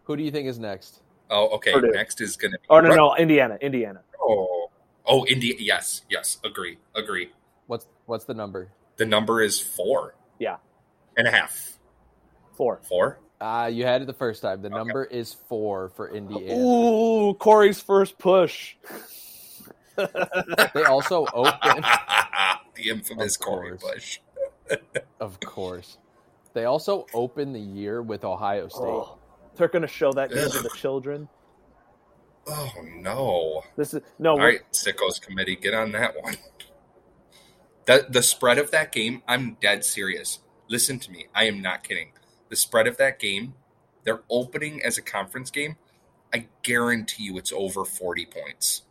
[0.04, 1.00] who do you think is next?
[1.30, 1.72] Oh, okay.
[1.72, 1.92] Purdue.
[1.92, 2.58] Next is gonna.
[2.58, 4.00] Be Oh no, no, Indiana, Indiana.
[4.20, 4.59] Oh,
[5.06, 5.54] oh, India.
[5.58, 6.38] Yes, yes.
[6.44, 7.30] Agree, agree.
[7.66, 8.70] What's what's the number?
[8.96, 10.14] The number is four.
[10.38, 10.56] Yeah.
[11.16, 11.78] and a half.
[12.56, 12.80] Four.
[12.88, 13.18] Four.
[13.40, 14.60] Ah, you had it the first time.
[14.62, 14.76] The Okay.
[14.76, 16.60] number is four for Indiana.
[16.60, 18.76] Ooh, Corey's first push.
[20.72, 21.84] They also open,
[22.74, 24.18] the infamous Of Corey course.
[24.68, 24.78] Bush.
[25.20, 25.98] of course.
[26.54, 28.80] They also open the year with Ohio State.
[28.82, 29.18] Oh,
[29.56, 31.28] they're going to show that game to the children.
[32.46, 33.62] Oh no!
[33.76, 34.32] This is no.
[34.32, 36.36] All right, sickos committee, get on that one.
[37.86, 40.40] The the spread of that game, I'm dead serious.
[40.68, 42.12] Listen to me, I am not kidding.
[42.48, 43.54] The spread of that game,
[44.04, 45.76] they're opening as a conference game.
[46.32, 48.82] I guarantee you, it's over forty points.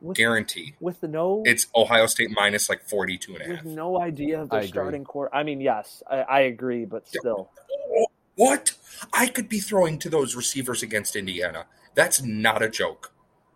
[0.00, 0.74] with, Guarantee.
[0.80, 3.64] with the no It's Ohio State minus like 42 and a with half.
[3.66, 5.34] no idea of I their starting core.
[5.34, 7.50] I mean, yes, I, I agree, but still,
[7.96, 8.06] oh,
[8.36, 8.72] What?
[9.12, 11.66] I could be throwing to those receivers against Indiana.
[11.94, 13.12] That's not a joke.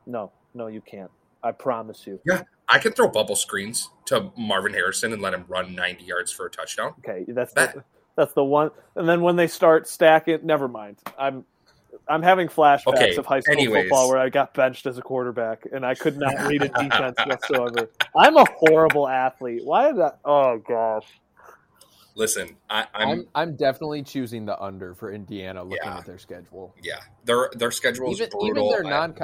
[0.07, 1.11] no, no, you can't.
[1.43, 2.19] I promise you.
[2.27, 6.33] Yeah, I can throw bubble screens to Marvin Harrison and let him run 90 yards
[6.33, 6.95] for a touchdown.
[7.07, 7.85] Okay, that's That- the,
[8.17, 8.71] that's the one.
[8.97, 10.97] And then when they start stacking, never mind.
[11.19, 11.45] I'm
[12.09, 13.85] I'm having flashbacks Okay, of high school anyways.
[13.85, 17.17] football where I got benched as a quarterback and I could not read a defense
[17.27, 17.91] whatsoever.
[18.17, 19.63] I'm a horrible athlete.
[19.65, 20.19] Why is that?
[20.25, 21.07] Oh gosh.
[22.17, 25.99] Listen, I, I'm, I'm I'm definitely choosing the under for Indiana looking Yeah.
[25.99, 26.75] at their schedule.
[26.83, 27.01] yeah.
[27.25, 28.49] Their their schedule is Even brutal.
[28.67, 29.19] even their I- non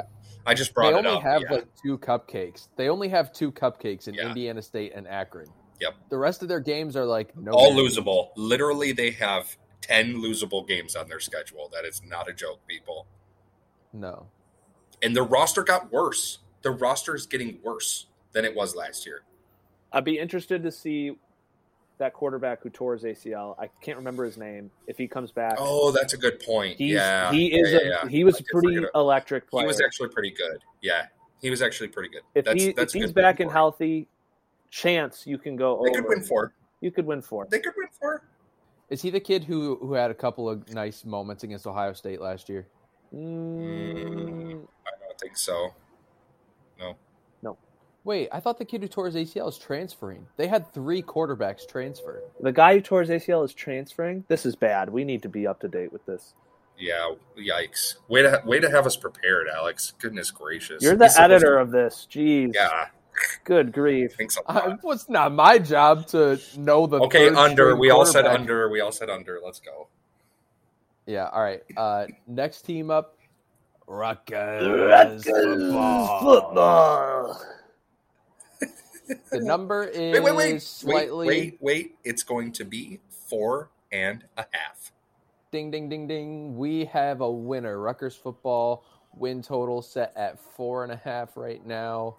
[0.45, 1.23] I, just they brought it only up.
[1.23, 1.51] have yeah.
[1.53, 2.67] like two cupcakes.
[2.75, 4.27] They only have two cupcakes in Yeah.
[4.27, 5.47] Indiana State and Akron.
[5.79, 5.95] Yep.
[6.09, 7.97] The rest of their games are like no All guarantees.
[7.97, 8.27] losable.
[8.35, 11.69] Literally, they have 10 losable games on their schedule.
[11.73, 13.07] That is not a joke, people.
[13.93, 14.27] No.
[15.01, 16.39] And their roster got worse.
[16.61, 19.21] Their roster is getting worse than it was last year.
[19.93, 21.13] I'd be interested to see
[21.99, 23.55] that quarterback who tore his ACL.
[23.59, 24.71] I can't remember his name.
[24.87, 26.77] If he comes back, Oh, that's a good point.
[26.77, 27.31] he's, yeah.
[27.31, 28.09] he is yeah, a, yeah, yeah.
[28.09, 29.63] he was I did pretty electric player.
[29.63, 30.57] He was actually pretty good.
[30.81, 31.05] Yeah.
[31.41, 32.21] He was actually pretty good.
[32.35, 34.07] if that's, he that's if he's good back and for healthy,
[34.69, 36.01] chance you can go They over.
[36.01, 36.53] could win four.
[36.81, 37.47] You could win four.
[37.49, 38.23] They could win four.
[38.89, 42.21] Is he the kid who who had a couple of nice moments against Ohio State
[42.21, 42.67] last year?
[43.13, 45.73] Mm, I don't think so.
[48.05, 48.09] No.
[48.09, 50.27] Wait, I thought the kid who tore his ACL is transferring.
[50.37, 52.21] They had three quarterbacks transfer.
[52.41, 54.25] the guy who tore his ACL is transferring.
[54.27, 54.89] This is bad.
[54.89, 56.33] We need to be up to date with this.
[56.77, 57.95] Yeah, yikes.
[58.09, 59.93] Way to way to have us prepared, Alex.
[59.99, 60.81] Goodness gracious.
[60.83, 62.07] You're the He's editor to- of this.
[62.11, 62.53] Jeez.
[62.55, 62.87] Yeah,
[63.43, 64.15] Good grief.
[64.17, 64.83] thanks a lot.
[64.83, 66.99] well, it's not my job to know the.
[67.01, 67.75] Okay, under.
[67.75, 68.67] We all said under.
[68.69, 69.39] We all said under.
[69.43, 69.87] Let's go.
[71.05, 71.29] Yeah.
[71.31, 71.61] All right.
[71.77, 73.17] Uh, next team up,
[73.87, 76.19] Rutgers, football.
[76.21, 77.41] football.
[79.07, 81.27] The number is Wait, wait, wait, slightly.
[81.27, 81.95] wait, wait, wait.
[82.03, 84.91] It's going to be four and a half.
[85.51, 86.57] Ding, ding, ding, ding.
[86.57, 87.79] We have a winner.
[87.79, 88.83] Rutgers football
[89.15, 92.17] win total set at four and a half right now.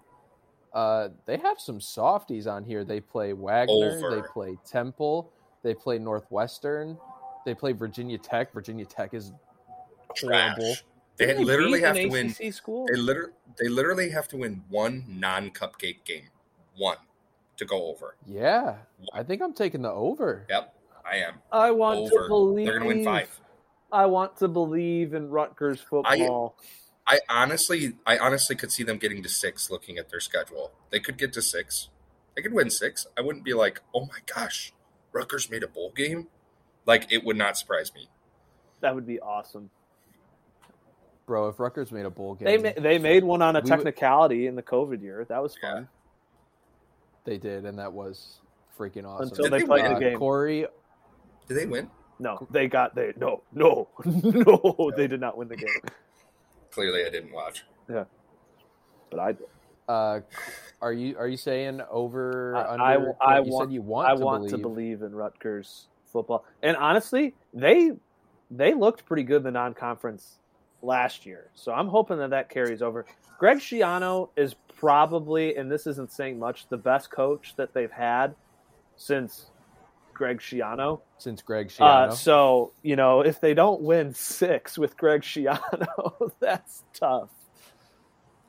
[0.73, 2.83] Uh, they have some softies on here.
[2.83, 3.97] They play Wagner.
[3.97, 4.15] Over.
[4.15, 5.31] They play Temple.
[5.63, 6.97] They play Northwestern.
[7.45, 8.53] They play Virginia Tech.
[8.53, 9.31] Virginia Tech is
[10.21, 10.55] horrible.
[10.75, 10.83] Trash.
[11.17, 12.29] They Didn't literally have to win.
[12.51, 12.87] School.
[12.91, 16.27] They literally, they literally have to win one non-cupcake game,
[16.77, 16.97] one
[17.57, 18.15] to go over.
[18.25, 18.75] Yeah,
[19.13, 20.45] I think I'm taking the over.
[20.49, 20.73] Yep,
[21.09, 22.23] I am I want over.
[22.23, 22.65] to believe.
[22.67, 23.39] They're going to win five.
[23.91, 26.57] I want to believe in Rutgers football.
[27.07, 29.69] I honestly, I honestly could see them getting to six.
[29.69, 31.89] Looking at their schedule, they could get to six.
[32.35, 33.05] They could win six.
[33.17, 34.73] I wouldn't be like, oh my gosh,
[35.13, 36.27] Rutgers made a bowl game.
[36.85, 38.09] Like it would not surprise me.
[38.81, 39.69] that would be awesome.
[41.25, 43.63] Bro, if Rutgers made a bowl game, They ma- they made one on a We
[43.63, 45.25] would- technicality in the COVID year.
[45.29, 45.87] That was fun.
[47.25, 48.39] They did, and that was
[48.77, 49.29] freaking awesome.
[49.29, 49.93] Until Did they they played win?
[49.95, 50.17] the game.
[50.17, 50.65] Corey,
[51.47, 51.89] Did they win?
[52.19, 55.67] No, they got they no no no they did not win the game.
[56.71, 57.65] Clearly, I didn't watch.
[57.89, 58.05] Yeah,
[59.09, 59.45] but I did.
[59.89, 60.19] uh,
[60.81, 63.15] are you are you saying over I- under?
[63.21, 64.51] I- I you want- said you want I to want believe.
[64.51, 66.45] to believe in Rutgers football.
[66.63, 67.91] And honestly, they
[68.51, 70.37] they looked pretty good in the non-conference
[70.81, 71.49] last year.
[71.55, 73.05] So I'm hoping that that carries over.
[73.39, 78.35] Greg Schiano is probably, and this isn't saying much, the best coach that they've had
[78.95, 79.51] since
[80.13, 81.01] Greg Schiano.
[81.17, 82.13] since Greg Uh, Schiano.
[82.13, 87.29] so you know, if they don't win six with Greg Schiano, that's tough.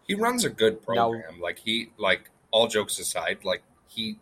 [0.06, 1.40] He runs a good program.
[1.40, 4.18] like he, like all jokes aside, like he,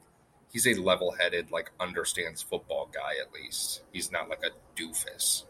[0.51, 3.13] he's a level-headed, like understands football guy.
[3.21, 5.45] At least he's not like a doofus.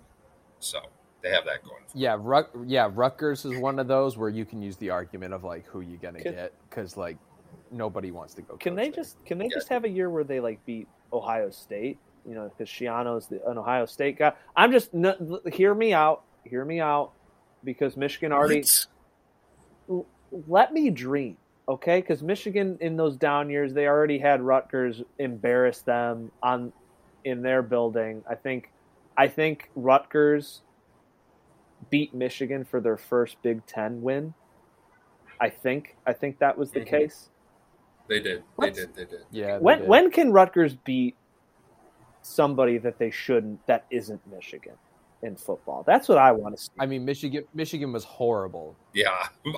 [0.58, 0.80] So
[1.24, 1.82] they have that going.
[1.88, 5.32] For yeah, Rut, yeah, Rutgers is one of those where you can use the argument
[5.34, 7.16] of like who you gonna Can- get because like
[7.72, 8.56] nobody wants to go.
[8.56, 9.02] Can coach they there.
[9.02, 9.54] just can they Yeah.
[9.54, 11.98] just have a year where they like beat Ohio State?
[12.26, 14.32] You know, because Schiano's the, an Ohio State guy.
[14.54, 17.12] I'm just n- hear me out, hear me out,
[17.64, 18.64] because Michigan already
[19.87, 20.06] What?
[20.48, 21.37] let me dream,
[21.68, 22.00] okay?
[22.00, 26.72] Because Michigan in those down years, they already had Rutgers embarrass them on
[27.24, 28.22] in their building.
[28.28, 28.70] I think,
[29.16, 30.62] I think Rutgers
[31.90, 34.34] beat Michigan for their first Big Ten win.
[35.40, 36.86] I think, I think that was the Mhm.
[36.86, 37.30] case.
[38.06, 38.44] They did.
[38.58, 38.94] They did.
[38.94, 39.24] They did.
[39.30, 39.58] Yeah.
[39.58, 39.88] they When did.
[39.88, 41.16] when can Rutgers beat
[42.22, 44.74] somebody that they shouldn't that isn't Michigan
[45.22, 45.82] in football?
[45.86, 46.70] That's what I want to see.
[46.78, 48.76] I mean, Michigan Michigan was horrible.
[48.92, 49.08] Yeah,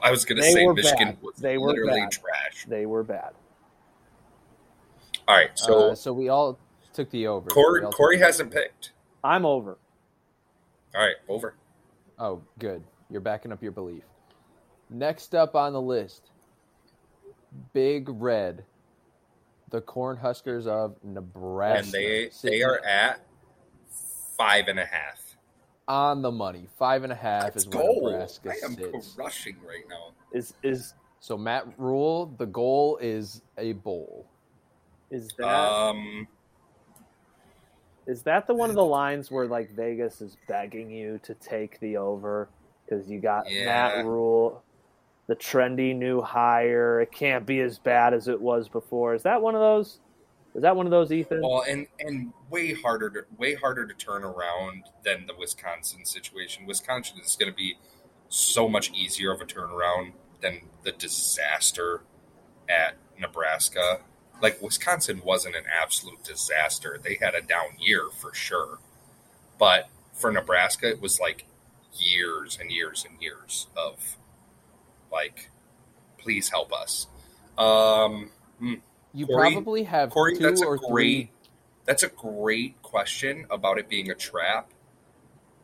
[0.02, 1.22] I was going to say were Michigan bad.
[1.22, 2.12] was They were literally bad.
[2.12, 2.66] trash.
[2.68, 3.32] They were bad.
[5.28, 6.56] All right, so uh, so we all
[6.92, 7.50] took the over.
[7.50, 8.92] Corey We Corey hasn't picked.
[9.24, 9.76] I'm over.
[10.94, 11.54] All right, over.
[12.18, 12.83] Oh, good.
[13.11, 14.02] You're backing up your belief.
[14.90, 16.31] Next up on the list,
[17.72, 18.64] Big Red,
[19.70, 21.85] the Cornhuskers of Nebraska.
[21.85, 23.20] and they they are at
[24.37, 25.20] five and a half.
[25.88, 26.66] on the money.
[26.79, 28.11] Five and a half Let's is where go.
[28.11, 29.14] Nebraska I am sits.
[29.14, 30.12] crushing right now.
[30.33, 34.26] Is is So Matt Rhule, the goal is a bowl.
[35.11, 36.29] is that Um,
[38.07, 41.81] is that the one of the lines where like Vegas is begging you to take
[41.81, 42.49] the over
[42.85, 43.64] because you got Yeah.
[43.64, 44.62] Matt Rhule,
[45.27, 47.01] the trendy new hire.
[47.01, 49.15] It can't be as bad as it was before.
[49.15, 50.00] Is that one of those?
[50.54, 51.42] Is that one of those, Ethan?
[51.42, 56.65] well, and and way harder to way harder to turn around than the Wisconsin situation.
[56.65, 57.77] Wisconsin is going to be
[58.29, 62.02] so much easier of a turnaround than the disaster
[62.69, 64.00] at Nebraska.
[64.42, 67.00] Like Wisconsin wasn't an absolute disaster.
[67.02, 68.78] They had a down year for sure.
[69.58, 71.46] But for Nebraska it was like
[71.94, 74.16] years and years and years of
[75.12, 75.50] like
[76.18, 77.06] please help us.
[77.58, 78.74] Um hmm.
[79.14, 81.30] You Corey- probably have Corey, two that's a or great three.
[81.87, 84.70] that's a great question about it being a trap.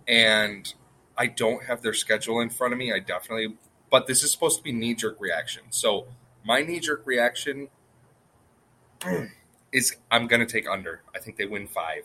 [0.08, 0.72] And
[1.16, 2.92] I don't have their schedule in front of me.
[2.92, 3.56] I definitely
[3.90, 5.64] but this is supposed to be knee jerk reaction.
[5.68, 6.06] So
[6.44, 7.68] my knee jerk reaction
[9.72, 11.02] is I'm gonna take under.
[11.14, 12.04] I think they win five.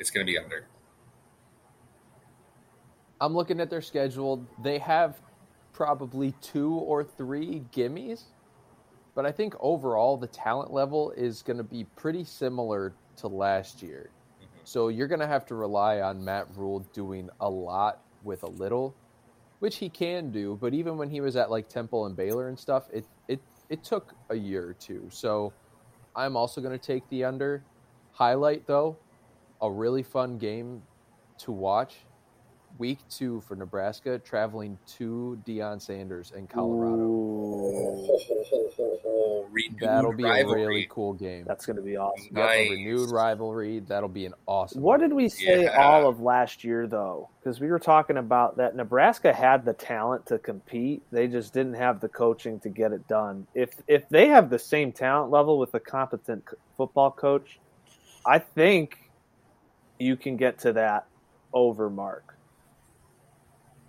[0.00, 0.66] It's going to be under.
[3.20, 4.44] I'm looking at their schedule.
[4.62, 5.20] They have
[5.74, 8.22] probably two or three gimmies,
[9.14, 13.82] but I think overall the talent level is going to be pretty similar to last
[13.82, 14.08] year.
[14.40, 14.46] Mhm.
[14.64, 18.48] So you're going to have to rely on Matt Rhule doing a lot with a
[18.48, 18.94] little,
[19.58, 20.56] which he can do.
[20.58, 23.84] But even when he was at like Temple and Baylor and stuff, it it it
[23.84, 25.06] took a year or two.
[25.10, 25.52] So
[26.14, 27.62] I'm also going to take the under.
[28.12, 28.96] Highlight though,
[29.60, 30.82] a really fun game
[31.38, 31.96] to watch.
[32.80, 37.02] Week two for Nebraska, traveling to Deion Sanders in Colorado.
[37.02, 38.18] Ooh,
[39.80, 40.62] That'll be rivalry.
[40.62, 41.44] a really cool game.
[41.46, 42.24] that's going to be awesome.
[42.34, 42.68] Yep, Nice.
[42.68, 43.80] a renewed rivalry.
[43.80, 44.80] That'll be an awesome.
[44.80, 45.10] What game.
[45.10, 45.76] did we say Yeah.
[45.78, 47.28] all of last year, though?
[47.38, 51.02] Because we were talking about that Nebraska had the talent to compete.
[51.12, 53.46] They just didn't have the coaching to get it done.
[53.54, 56.44] If if they have the same talent level with a competent
[56.78, 57.60] football coach,
[58.24, 59.10] I think
[59.98, 61.06] you can get to that
[61.52, 62.36] over mark.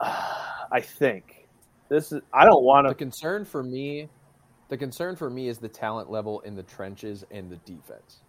[0.71, 1.47] I think
[1.89, 2.21] this is.
[2.33, 2.89] I don't want to.
[2.89, 4.09] The concern for me,
[4.69, 8.21] the concern for me is the talent level in the trenches and the defense.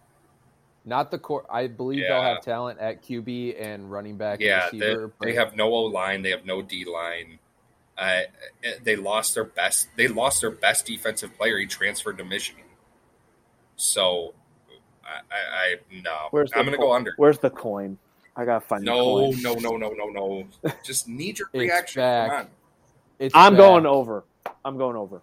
[0.85, 1.45] Not the core.
[1.49, 4.41] I believe they'll have talent at QB and running back.
[4.41, 6.21] Yeah, and they, receiver, they have no O line.
[6.21, 7.39] They have no D line.
[7.97, 8.21] Uh,
[8.83, 9.87] they lost their best.
[9.95, 11.57] They lost their best defensive player.
[11.57, 12.65] He transferred to Michigan.
[13.77, 14.33] So,
[15.05, 16.27] I, I, I no.
[16.31, 17.13] Where's I'm going to co- go under.
[17.15, 17.97] Where's the coin?
[18.35, 19.41] I gotta find the No, coin.
[19.41, 20.71] no, no, no, no, no.
[20.83, 21.99] Just knee jerk reaction.
[22.01, 22.31] back.
[22.31, 22.47] Come
[23.19, 23.59] it's I'm back.
[23.59, 24.25] going over.
[24.65, 25.21] I'm going over.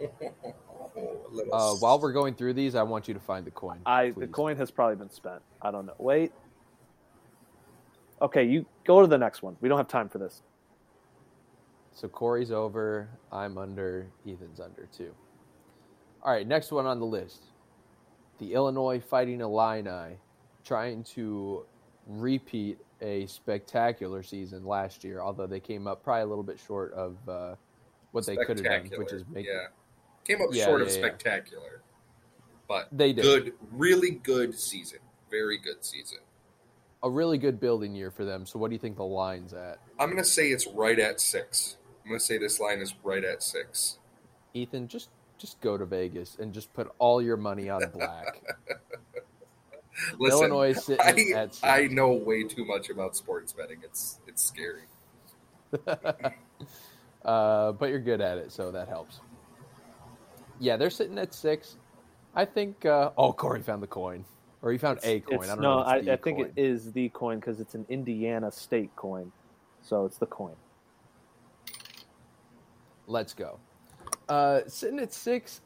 [0.00, 0.08] on.
[0.96, 3.80] A little Uh, while we're going through these, I want you to find the coin.
[3.86, 5.42] I the coin has probably been spent.
[5.62, 5.94] I don't know.
[5.98, 6.32] Wait.
[8.20, 9.56] Okay, you go to the next one.
[9.60, 10.42] We don't have time for this.
[11.92, 13.08] So Corey's over.
[13.32, 14.06] I'm under.
[14.26, 15.12] Ethan's under too.
[16.22, 17.42] All right, next one on the list.
[18.38, 20.16] The Illinois Fighting Illini
[20.64, 21.64] trying to
[22.08, 26.92] repeat a spectacular season last year, although they came up probably a little bit short
[26.94, 27.54] of uh,
[28.12, 29.66] what they could have done, which is make yeah.
[30.24, 31.00] Came up Yeah, short of yeah, yeah.
[31.00, 31.82] spectacular,
[32.66, 34.98] but they did good, really good season.
[35.30, 36.18] Very good season.
[37.02, 38.44] a really good building year for them.
[38.46, 39.78] So what do you think the line's at?
[39.98, 41.76] I'm going to say it's right at six.
[42.02, 43.98] I'm going to say this line is right at six.
[44.54, 48.42] Ethan, just just go to Vegas and just put all your money on black.
[50.18, 51.64] Listen, Illinois sitting I, at six.
[51.64, 53.78] I know way too much about sports betting.
[53.82, 54.82] It's it's scary.
[57.24, 59.20] uh, but you're good at it, so that helps.
[60.60, 61.76] Yeah, they're sitting at six.
[62.34, 62.84] I think.
[62.84, 64.24] Uh, oh, Corey found the coin,
[64.62, 65.44] or he found a coin.
[65.44, 65.84] I don't no, know.
[65.84, 66.46] I, I think coin.
[66.46, 69.32] it is the coin because it's an Indiana State coin,
[69.82, 70.54] so it's the coin.
[73.06, 73.58] Let's go.
[74.28, 75.62] Uh, sitting at six,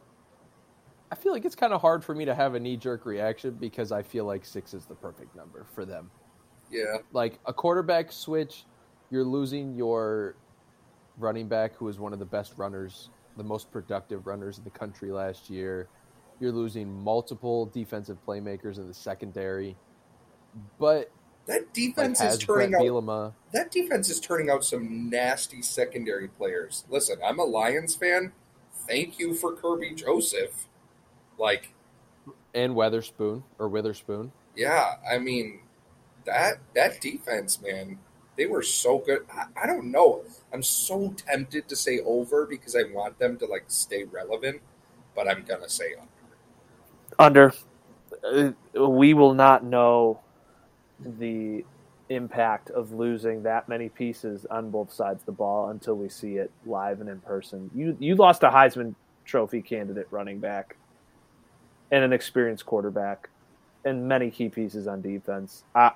[1.12, 3.50] I feel like it's kind of hard for me to have a knee jerk reaction
[3.60, 6.10] because I feel like six is the perfect number for them.
[6.70, 8.64] Yeah, like a quarterback switch,
[9.10, 10.36] you're losing your
[11.18, 14.70] running back who was one of the best runners, the most productive runners in the
[14.70, 15.86] country last year.
[16.40, 19.76] You're losing multiple defensive playmakers in the secondary.
[20.78, 21.12] But
[21.44, 22.80] that like, defense is Brett turning out.
[22.80, 26.86] Bielema, That defense is turning out some nasty secondary players.
[26.88, 28.32] Listen, I'm a Lions fan.
[28.88, 30.68] Thank you for Kerby Joseph.
[31.42, 31.74] Like,
[32.54, 34.30] and Weatherspoon or Witherspoon.
[34.54, 35.58] yeah, I mean
[36.24, 37.98] that that defense, man,
[38.36, 39.26] they were so good.
[39.34, 40.22] I, I don't know.
[40.52, 44.62] I'm so tempted to say over because I want them to like stay relevant,
[45.16, 45.94] but I'm gonna say
[47.18, 47.52] under.
[48.24, 50.20] Under, uh, we will not know
[51.00, 51.64] the
[52.08, 56.36] impact of losing that many pieces on both sides of the ball until we see
[56.36, 57.68] it live and in person.
[57.74, 60.76] You you lost a Heisman Trophy candidate running back
[61.92, 63.28] and an experienced quarterback
[63.84, 65.62] and many key pieces on defense.
[65.74, 65.92] I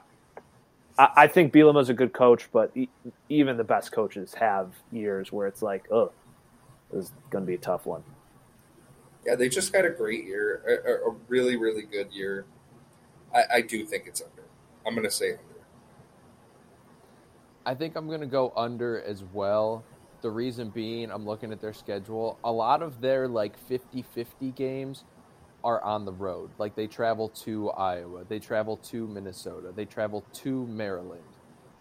[0.98, 2.88] I, I think Bielema's a good coach, but e-
[3.28, 6.12] even the best coaches have years where it's like, oh,
[6.92, 8.04] this is going to be a tough one.
[9.26, 12.46] Yeah, they just had a great year, a, a- a really really good year.
[13.34, 14.44] I, I do think it's under.
[14.86, 15.42] I'm gonna say under.
[17.64, 19.84] I think I'm going to go under as well.
[20.22, 22.38] The reason being, I'm looking at their schedule.
[22.44, 25.04] A lot of their like 50 50 games
[25.66, 26.50] are on the road.
[26.58, 31.24] Like they travel to Iowa, they travel to Minnesota, they travel to Maryland.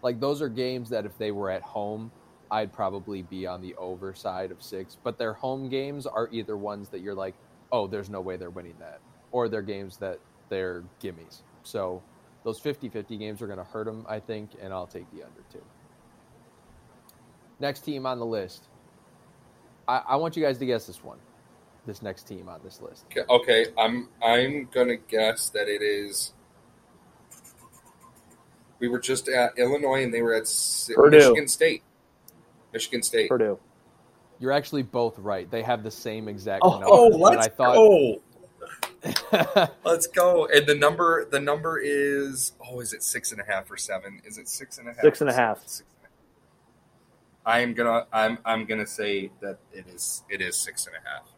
[0.02, 2.10] Like those are games that if they were at home,
[2.50, 4.96] I'd probably be on the over side of six.
[5.00, 7.34] But their home games are either ones that you're like,
[7.70, 8.98] oh, there's no way they're winning that,
[9.30, 10.18] or they're games that
[10.48, 11.42] they're gimmies.
[11.62, 12.02] So
[12.42, 15.22] those 50 50 games are going to hurt them, I think, and I'll take the
[15.22, 15.62] under too.
[17.60, 18.64] Next team on the list.
[19.86, 21.18] I, I want you guys to guess this one.
[21.86, 23.04] This next team on this list.
[23.06, 26.32] Okay, okay, I'm I'm gonna guess that it is.
[28.80, 30.48] We were just at Illinois, and they were at
[30.94, 31.16] Purdue.
[31.16, 31.82] Michigan State.
[32.72, 33.28] Michigan State.
[33.28, 33.58] Purdue.
[34.38, 35.50] You're actually both right.
[35.50, 36.86] They have the same exact Oh, number.
[36.88, 38.20] Oh, let's I thought go!
[39.84, 40.46] Let's go.
[40.46, 44.20] And the number, the number is oh, is it six and a half or seven?
[44.24, 45.02] Is it six and a half?
[45.02, 45.60] Six and or a half.
[45.62, 46.12] Six and a half.
[47.46, 51.08] I am gonna, I'm, I'm gonna say that it is, it is six and a
[51.08, 51.28] half.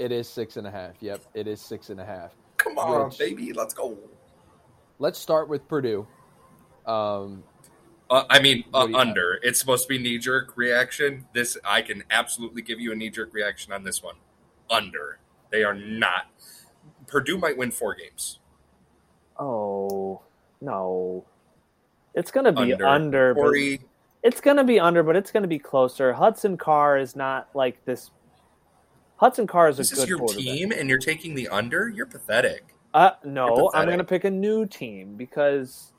[0.00, 0.94] It is six and a half.
[1.00, 2.34] Yep, it is six and a half.
[2.56, 3.98] Come on, Which- baby, let's go.
[4.98, 6.06] Let's start with Purdue.
[6.86, 7.44] Um,
[8.08, 9.06] Uh, I mean, uh, do you got?
[9.08, 9.38] under.
[9.42, 11.26] It's supposed to be knee jerk reaction.
[11.34, 14.16] This I can absolutely give you a knee jerk reaction on this one.
[14.70, 15.18] Under.
[15.50, 16.26] They are not.
[17.06, 18.38] Purdue might win four games.
[19.38, 20.22] Oh
[20.62, 21.24] no,
[22.14, 22.86] it's gonna be Under.
[22.86, 23.34] under.
[23.34, 23.80] but Corey,
[24.22, 26.12] it's gonna be under, but it's gonna be closer.
[26.14, 28.10] Hudson Card is not like this.
[29.20, 31.90] Hudson Card is a this good is your team, and you're taking the under.
[31.90, 32.74] You're pathetic.
[32.94, 35.92] Uh, no, You're I'm gonna pick a new team because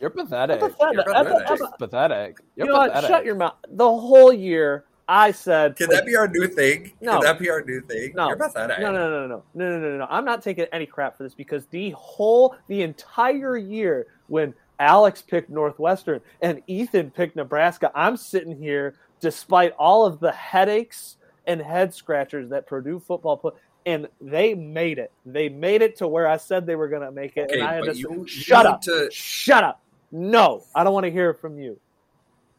[0.00, 0.60] you're pathetic.
[0.60, 1.06] I'm pathetic.
[1.06, 1.62] You're I'm- pathetic.
[1.62, 2.38] I'm- pathetic.
[2.56, 3.04] you You're know what?
[3.04, 3.54] Shut your mouth.
[3.68, 6.90] The whole year, I said, Can that be our new thing?
[7.00, 7.12] No.
[7.12, 8.12] Can that be our new thing?
[8.16, 8.26] No.
[8.26, 8.80] You're pathetic.
[8.80, 10.06] No, no, no, no, no, no, no, no, no.
[10.10, 15.22] I'm not taking any crap for this because the whole, the entire year when Alex
[15.22, 21.60] picked Northwestern and Ethan picked Nebraska, I'm sitting here despite all of the headaches and
[21.60, 25.12] head scratchers that Purdue football put, and they made it.
[25.24, 27.68] They made it to where I said they were going to make it, Okay, and
[27.68, 29.80] I had but to you, say, you shut up, To, shut up.
[30.12, 31.78] No, I don't want to hear it from you.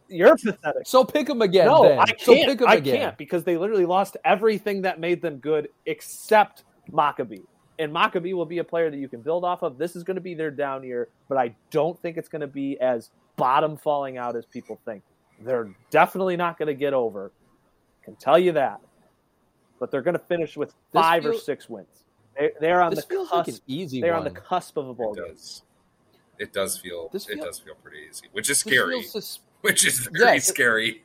[0.10, 0.88] You're pathetic.
[0.88, 1.66] So pick them again.
[1.68, 2.00] No, then.
[2.00, 2.48] I can't.
[2.48, 2.98] pick 'em I again.
[2.98, 7.44] can't because they literally lost everything that made them good except Mockobee.
[7.80, 9.78] And Mockobee will be a player that you can build off of.
[9.78, 12.48] This is going to be their down year, but I don't think it's going to
[12.48, 15.04] be as bottom falling out as people think.
[15.42, 17.32] They're definitely not going to get over.
[18.08, 18.80] Can tell you that.
[19.82, 22.06] But they're going to finish with five or six wins.
[22.40, 23.48] They, they're on This the feels cusp.
[23.50, 24.26] like an easy they're one.
[24.28, 25.28] on the cusp of a bowl it game.
[25.28, 25.64] does.
[26.40, 27.10] It does feel.
[27.12, 29.04] This it feel- does feel pretty easy, which is scary.
[29.04, 30.48] sus- which is very Yes.
[30.48, 31.04] scary.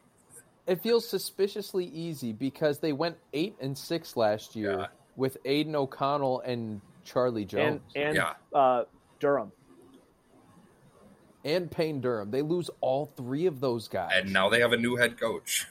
[0.68, 4.86] it feels suspiciously easy because they went eight and six last year Yeah.
[5.16, 8.34] with Aidan O'Connell and Charlie And Jones and Yeah.
[8.54, 8.84] uh,
[9.18, 9.50] Durham.
[11.44, 12.30] and Payne Durham.
[12.30, 15.66] They lose all three of those guys, And now they have a new head coach.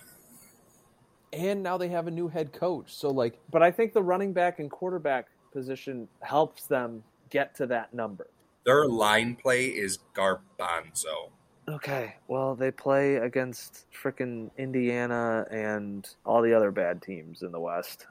[1.33, 2.93] And now they have a new head coach.
[2.93, 7.67] So like, but I think the running back and quarterback position helps them get to
[7.67, 8.27] that number.
[8.65, 11.31] Their line play is garbanzo.
[11.67, 17.59] Okay, well, they play against frickin' Indiana and all the other bad teams in the
[17.59, 18.07] West.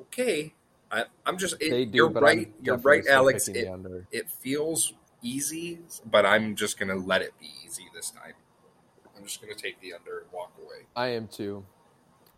[0.00, 0.54] Okay,
[0.90, 1.56] I, I'm just.
[1.60, 1.96] It, they do.
[1.96, 2.38] you're but right.
[2.38, 3.48] I'm You're right, Alex.
[3.48, 3.68] It,
[4.10, 8.32] it feels easy, but I'm just gonna let it be easy this time.
[9.16, 10.86] I'm just gonna take the under and walk away.
[10.96, 11.64] I am too.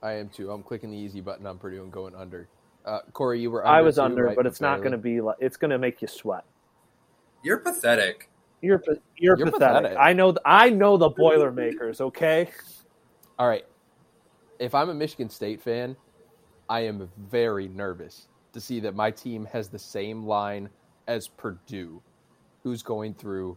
[0.02, 0.50] I am too.
[0.50, 2.48] I'm clicking the easy button on Purdue and going under.
[2.84, 3.66] Uh, Corey, you were.
[3.66, 5.78] I was too, under, right, but it's not going to be like it's going to
[5.78, 6.44] make you sweat.
[7.42, 8.30] You're pathetic.
[8.62, 8.82] You're
[9.16, 9.82] you're, You're pathetic.
[9.82, 9.98] pathetic.
[9.98, 12.00] I know th- I know the Boilermakers.
[12.00, 12.48] Okay,
[13.38, 13.64] All right.
[14.58, 15.96] If I'm a Michigan State fan,
[16.68, 20.68] I am very nervous to see that my team has the same line
[21.08, 22.02] as Purdue,
[22.62, 23.56] who's going through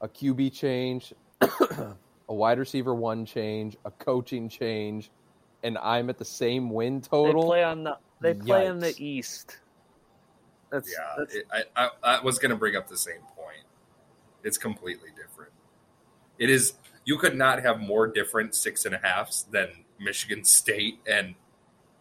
[0.00, 1.94] a QB change, a
[2.28, 5.10] wide receiver one change, a coaching change,
[5.64, 7.24] and I'm at the same win total.
[7.24, 7.48] they total.
[7.48, 9.58] play on the they play in the East.
[10.70, 13.64] That's, Yeah, that's it, I, I, I was gonna bring up the same point.
[14.44, 15.52] It's completely different.
[16.38, 16.74] It is.
[17.06, 21.34] You could not have more different six and a halves than Michigan State and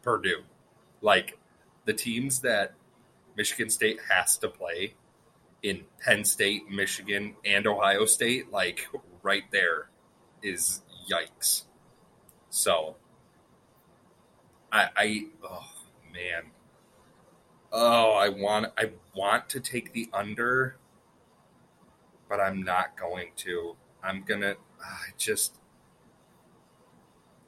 [0.02, 0.44] Purdue.
[1.02, 1.38] Like
[1.86, 2.74] the teams that
[3.36, 4.94] Michigan State has to play
[5.62, 8.88] in Penn State, Michigan, and Ohio State, like
[9.24, 9.90] right there
[10.42, 11.64] is yikes.
[12.50, 12.96] So
[14.74, 15.72] I I oh
[16.12, 16.52] man.
[17.72, 20.78] Oh, I want I want to take the under,
[22.28, 23.76] but I'm not going to.
[24.04, 25.60] I'm gonna I just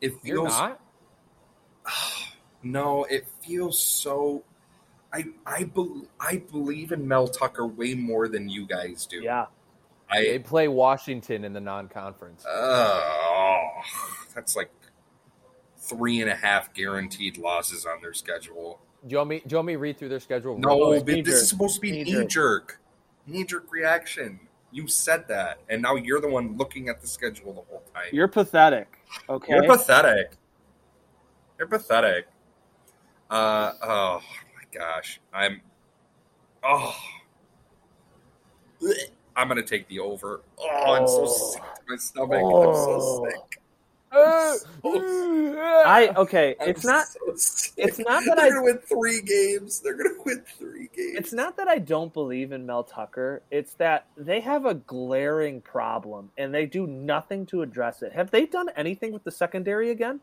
[0.01, 0.79] it You're feels not?
[2.63, 4.43] no, it feels so.
[5.11, 9.21] I I bel I believe in Mel Tucker way more than you guys do.
[9.21, 9.47] yeah.
[10.13, 12.45] They I play Washington in the non-conference.
[12.47, 13.67] oh,
[14.35, 14.69] that's like
[15.87, 18.79] three and a half guaranteed losses on their schedule.
[19.05, 20.53] do, you want me, do you want me to read through their schedule?
[20.55, 21.05] real No, quick?
[21.05, 21.43] but this jerk.
[21.43, 22.29] is supposed to be Knee knee jerk.
[22.29, 22.79] jerk,
[23.27, 24.39] knee jerk reaction.
[24.71, 28.07] You said that, and now you're the one looking at the schedule the whole time.
[28.11, 28.97] You're pathetic.
[29.29, 29.53] Okay.
[29.53, 30.31] You're pathetic.
[31.57, 32.27] You're pathetic.
[33.29, 34.21] Uh oh
[34.55, 35.19] my gosh.
[35.33, 35.61] I'm
[36.63, 36.95] oh
[39.37, 40.41] I'm gonna take the over.
[40.59, 41.51] Oh, I'm so Oh.
[41.53, 42.41] sick to my stomach.
[42.41, 43.25] I'm so Oh.
[43.25, 43.61] sick.
[44.85, 46.55] I okay.
[46.61, 47.05] I'm It's not.
[47.07, 47.19] so
[47.77, 49.79] it's not that They're I- gonna win three games.
[49.81, 51.17] They're gonna win three games.
[51.17, 53.41] It's not that I don't believe in Mel Tucker.
[53.51, 58.13] It's that they have a glaring problem and they do nothing to address it.
[58.13, 60.19] Have they done anything with the secondary again?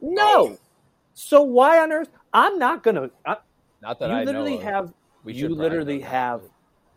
[0.00, 0.46] No.
[0.48, 0.58] No.
[1.14, 2.10] So why on earth?
[2.32, 3.10] I'm not gonna.
[3.26, 3.36] I,
[3.82, 4.58] Not that you I literally know.
[4.58, 4.62] of.
[4.64, 6.42] have We you literally have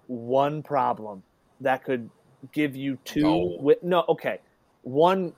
[0.08, 1.24] one problem
[1.62, 2.10] that could
[2.52, 3.22] give you two.
[3.22, 3.50] No.
[3.58, 4.40] wi- no, okay,
[4.84, 5.34] one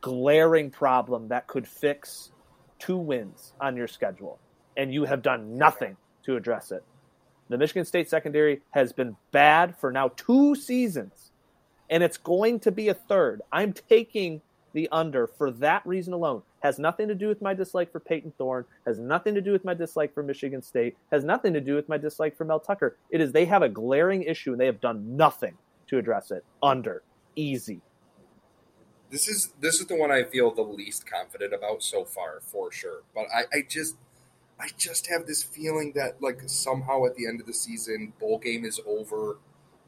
[0.00, 2.32] glaring problem that could fix
[2.78, 4.38] two wins on your schedule,
[4.76, 6.84] and you have done nothing to address it.
[7.48, 11.32] The Michigan State secondary has been bad for now two seasons,
[11.88, 13.40] and it's going to be a third.
[13.50, 14.42] I'm taking
[14.74, 16.42] the under for that reason alone.
[16.60, 19.64] Has nothing to do with my dislike for Payton Thorne, has nothing to do with
[19.64, 22.96] my dislike for Michigan State, has nothing to do with my dislike for Mel Tucker.
[23.10, 25.56] It is they have a glaring issue and they have done nothing
[25.88, 26.44] to address it.
[26.62, 27.02] Under.
[27.36, 27.80] Easy.
[29.10, 32.70] This is this is the one I feel the least confident about so far, for
[32.72, 33.02] sure.
[33.14, 33.96] But I, I just
[34.60, 38.38] I just have this feeling that like somehow at the end of the season, bowl
[38.38, 39.38] game is over.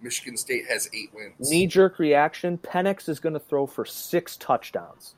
[0.03, 1.51] Michigan State has eight wins.
[1.51, 5.15] Knee jerk reaction Penix is going to throw for six touchdowns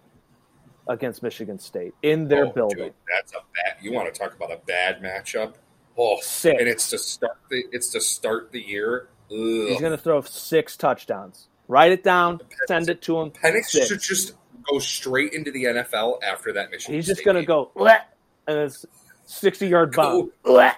[0.89, 2.79] against Michigan State in their Oh, building.
[2.79, 3.77] dude, that's a bad.
[3.81, 5.55] You want to talk about a bad matchup?
[5.97, 6.59] Oh, Six.
[6.59, 9.09] and it's to start the it's to start the year.
[9.31, 9.37] Ugh.
[9.69, 11.47] He's going to throw six touchdowns.
[11.73, 13.31] Write it down, send it to him.
[13.31, 13.89] Penix Six.
[13.89, 14.35] should just
[14.71, 16.93] go straight into the NFL after that mission.
[16.93, 17.99] He's just going to go, "Bleh,"
[18.47, 18.85] and it's
[19.25, 20.31] 60 yard bomb.
[20.43, 20.71] Go.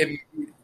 [0.00, 0.18] And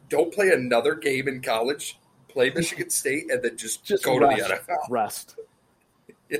[0.09, 1.97] don't play another game in college.
[2.27, 4.37] Play Michigan State and then just, Just go rest.
[4.37, 4.77] to the NFL.
[4.89, 5.35] Rest.
[6.29, 6.39] Yeah.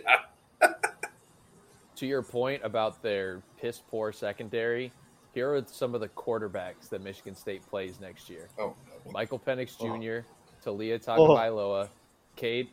[1.95, 4.91] to your point about their piss poor secondary,
[5.33, 8.75] here are some of the quarterbacks that Michigan State plays next year: Oh
[9.05, 9.11] no.
[9.13, 9.85] Michael Penix Oh.
[9.97, 10.27] Jr.,
[10.69, 11.17] Taulia oh.
[11.37, 11.89] Tagovailoa,
[12.35, 12.67] Cade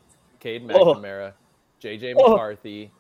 [0.45, 0.95] Cade Oh.
[0.95, 1.33] McNamara,
[1.81, 2.33] JJ Oh.
[2.33, 2.93] McCarthy,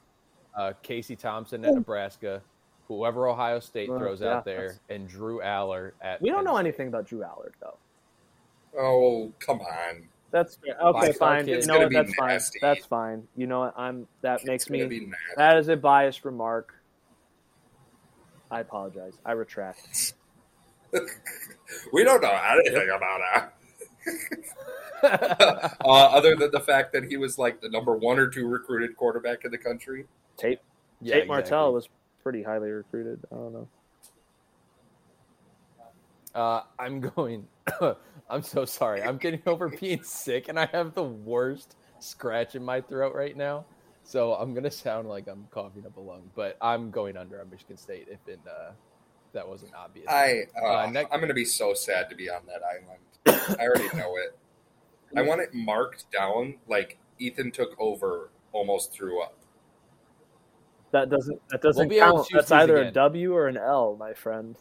[0.56, 2.42] uh, Casey Thompson at Nebraska,
[2.88, 6.22] whoever Ohio State Uh, throws yeah, out there, and Drew Allar at.
[6.22, 7.76] We don't know anything about Drew Allard, though.
[8.78, 10.08] Oh come on.
[10.30, 10.74] That's fair.
[10.80, 11.06] okay.
[11.08, 11.48] Five-star Fine.
[11.48, 11.92] You know what?
[11.92, 12.58] That's nasty.
[12.60, 12.74] fine.
[12.74, 13.28] That's fine.
[13.36, 13.74] You know what?
[13.78, 14.08] I'm.
[14.22, 15.00] That makes It's gonna me.
[15.00, 15.16] be nasty.
[15.36, 16.74] That is a biased remark.
[18.50, 19.12] I apologize.
[19.24, 20.14] I retract.
[21.92, 23.54] we don't know anything about that.
[25.02, 28.96] uh, other than the fact that he was like the number one or two recruited
[28.96, 30.06] quarterback in the country.
[30.36, 30.60] Tate.
[31.00, 31.74] Yeah, Tate Martell exactly.
[31.74, 31.88] was
[32.22, 33.20] pretty highly recruited.
[33.30, 33.68] I don't know.
[36.34, 37.46] Uh, I'm going.
[38.30, 39.02] I'm so sorry.
[39.02, 43.36] I'm getting over being sick, and I have the worst scratch in my throat right
[43.36, 43.64] now.
[44.02, 47.50] So I'm gonna sound like I'm coughing up a lung, but I'm going under on
[47.50, 48.72] Michigan State if it uh,
[49.34, 50.06] that wasn't obvious.
[50.08, 53.00] I uh, Uh, next- I'm going to be so sad to be on that island.
[53.26, 54.36] I already know it.
[55.16, 59.36] I want it marked down like Ethan took over, almost threw up.
[60.92, 61.40] That doesn't.
[61.50, 62.46] That doesn't be able to count.
[62.48, 62.92] That's either a again.
[62.94, 64.56] W or an L, my friend.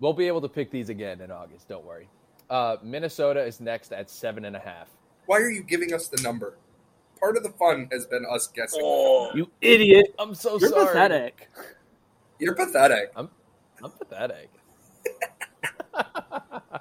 [0.00, 1.68] we'll be able to pick these again in August.
[1.68, 2.08] Don't worry.
[2.50, 4.88] Uh, Minnesota is next at seven and a half.
[5.26, 6.58] Why are you giving us the number?
[7.18, 8.80] Part of the fun has been us guessing.
[9.34, 10.14] You idiot!
[10.18, 10.86] I'm so You're sorry.
[10.86, 11.48] pathetic.
[12.38, 13.10] You're pathetic.
[13.16, 13.28] I'm
[13.82, 14.50] I'm pathetic.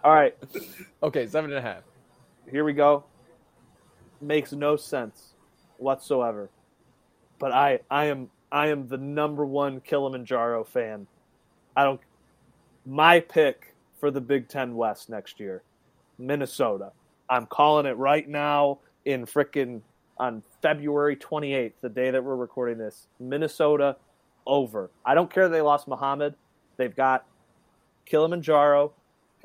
[0.04, 0.36] All right,
[1.02, 1.84] Okay, seven and a half.
[2.52, 3.04] here we go.
[4.22, 5.34] Makes no sense
[5.78, 6.50] whatsoever.
[7.40, 11.08] But I, I am, I am the number one Kilimanjaro fan.
[11.76, 12.00] I don't.
[12.86, 15.64] My pick for the Big Ten West next year,
[16.20, 16.92] Minnesota.
[17.28, 19.82] I'm calling it right now in frickin'
[20.18, 23.08] on February 28th, the day that we're recording this.
[23.20, 23.98] Minnesota
[24.46, 24.92] over.
[25.04, 26.36] I don't care they lost Muhammad.
[26.78, 27.26] They've got
[28.06, 28.94] Kilimanjaro,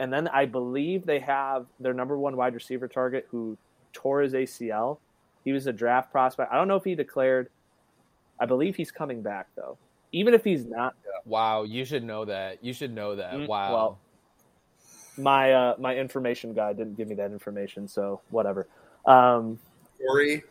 [0.00, 3.56] and then I believe they have their number one wide receiver target who
[3.92, 4.98] tore his ACL.
[5.44, 6.52] He was a draft prospect.
[6.52, 7.50] I don't know if he declared.
[8.38, 9.76] I believe he's coming back though.
[10.12, 10.94] Even if he's not,
[11.24, 12.64] Wow, you should know that.
[12.64, 13.34] You should know that.
[13.34, 13.72] Mm, wow.
[13.72, 13.98] well,
[15.16, 18.66] my uh, my information guy didn't give me that information, so whatever.
[19.06, 19.58] Um,
[19.98, 20.42] Corey,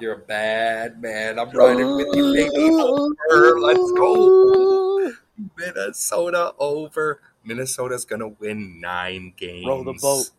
[0.00, 1.38] you're a bad man.
[1.38, 2.70] I'm riding with you, baby.
[2.74, 3.60] Over.
[3.60, 5.12] Let's go.
[5.56, 7.20] Minnesota over.
[7.48, 9.66] Minnesota's gonna win nine games.
[9.66, 10.30] Row the boat.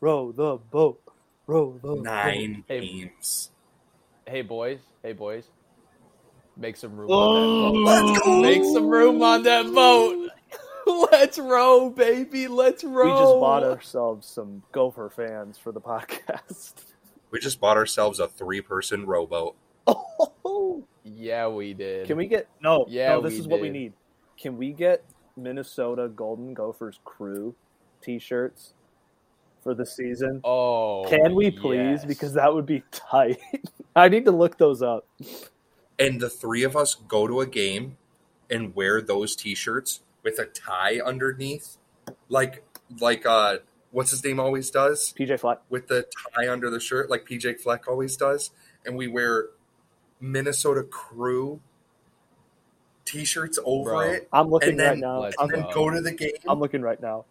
[0.00, 1.00] row the boat,
[1.46, 2.80] row the Nine Hey.
[2.80, 3.50] games.
[4.26, 5.44] hey boys, hey boys,
[6.56, 7.06] make some room.
[7.08, 7.14] boat.
[7.14, 7.72] on that oh.
[7.72, 8.04] boat.
[8.12, 8.42] Let's go.
[8.42, 10.30] Make some room on that boat.
[11.12, 12.48] Let's row, baby.
[12.48, 13.04] Let's row.
[13.04, 16.72] We just bought ourselves some Gopher fans for the podcast.
[17.30, 19.54] We just bought ourselves a three-person rowboat.
[19.86, 22.06] Oh, Yeah, we did.
[22.08, 22.86] can we get no?
[22.88, 23.92] Yeah, no, this we is what we need.
[24.36, 25.04] Can we get
[25.42, 27.54] Minnesota Golden Gophers crew
[28.02, 28.74] T-shirts
[29.62, 30.40] for the season?
[30.44, 32.00] Oh, Can we please?
[32.00, 32.04] yes.
[32.04, 33.38] Because that would be tight.
[33.96, 35.06] I need to look those up.
[35.98, 37.96] and the three of us go to a game
[38.50, 41.76] and wear those t-shirts with a tie underneath,
[42.28, 42.64] like
[43.00, 43.58] like uh,
[43.90, 45.58] what's his name always does PJ Fleck.
[45.68, 48.50] with the tie under the shirt, like PJ Fleck always does,
[48.84, 49.48] and we wear
[50.20, 51.60] Minnesota Crew
[53.10, 54.00] t-shirts over Bro.
[54.00, 55.20] it, I'm looking and then, right now.
[55.20, 55.86] Let's I'm, and then go.
[55.86, 56.32] go to the game.
[56.46, 57.24] I'm looking right now.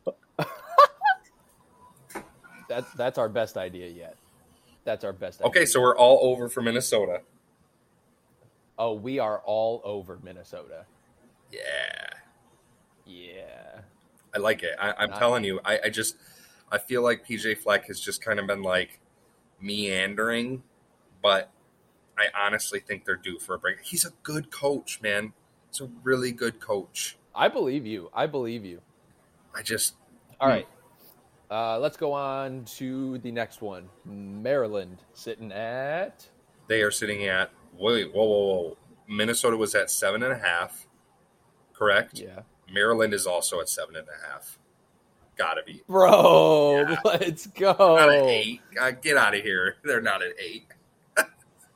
[2.67, 4.15] That's that's our best idea yet.
[4.83, 5.41] That's our best.
[5.41, 5.47] Idea.
[5.49, 5.67] Okay, idea.
[5.67, 7.21] so we're all over for Minnesota.
[8.77, 10.85] Oh, we are all over Minnesota.
[11.51, 11.59] Yeah.
[13.05, 13.81] Yeah.
[14.35, 14.75] I like it.
[14.79, 15.19] I, I'm Nice.
[15.19, 16.15] telling you, I, I just
[16.71, 18.99] I feel like PJ Fleck has just kind of been like
[19.59, 20.61] meandering,
[21.23, 21.49] but
[22.17, 23.77] I honestly think they're due for a break.
[23.81, 25.33] He's a good coach, man.
[25.71, 27.17] He's a really good coach.
[27.35, 28.09] I believe you.
[28.13, 28.81] I believe you.
[29.55, 29.95] I just
[30.39, 30.53] All Hmm.
[30.55, 30.67] right.
[31.51, 33.89] Uh, let's go on to the next one.
[34.05, 36.27] Maryland sitting at
[36.67, 38.77] they are sitting at wait, whoa, whoa, whoa.
[39.07, 40.85] Minnesota was at seven and a half,
[41.73, 42.19] correct?
[42.19, 42.41] yeah,
[42.71, 44.59] Maryland is also at seven and a half.
[45.35, 45.81] Gotta be.
[45.87, 46.85] bro.
[46.89, 46.95] Yeah.
[47.03, 47.73] Let's go.
[47.73, 48.61] Not at eight.
[48.79, 49.77] Uh, get out of here.
[49.83, 50.67] They're not at eight.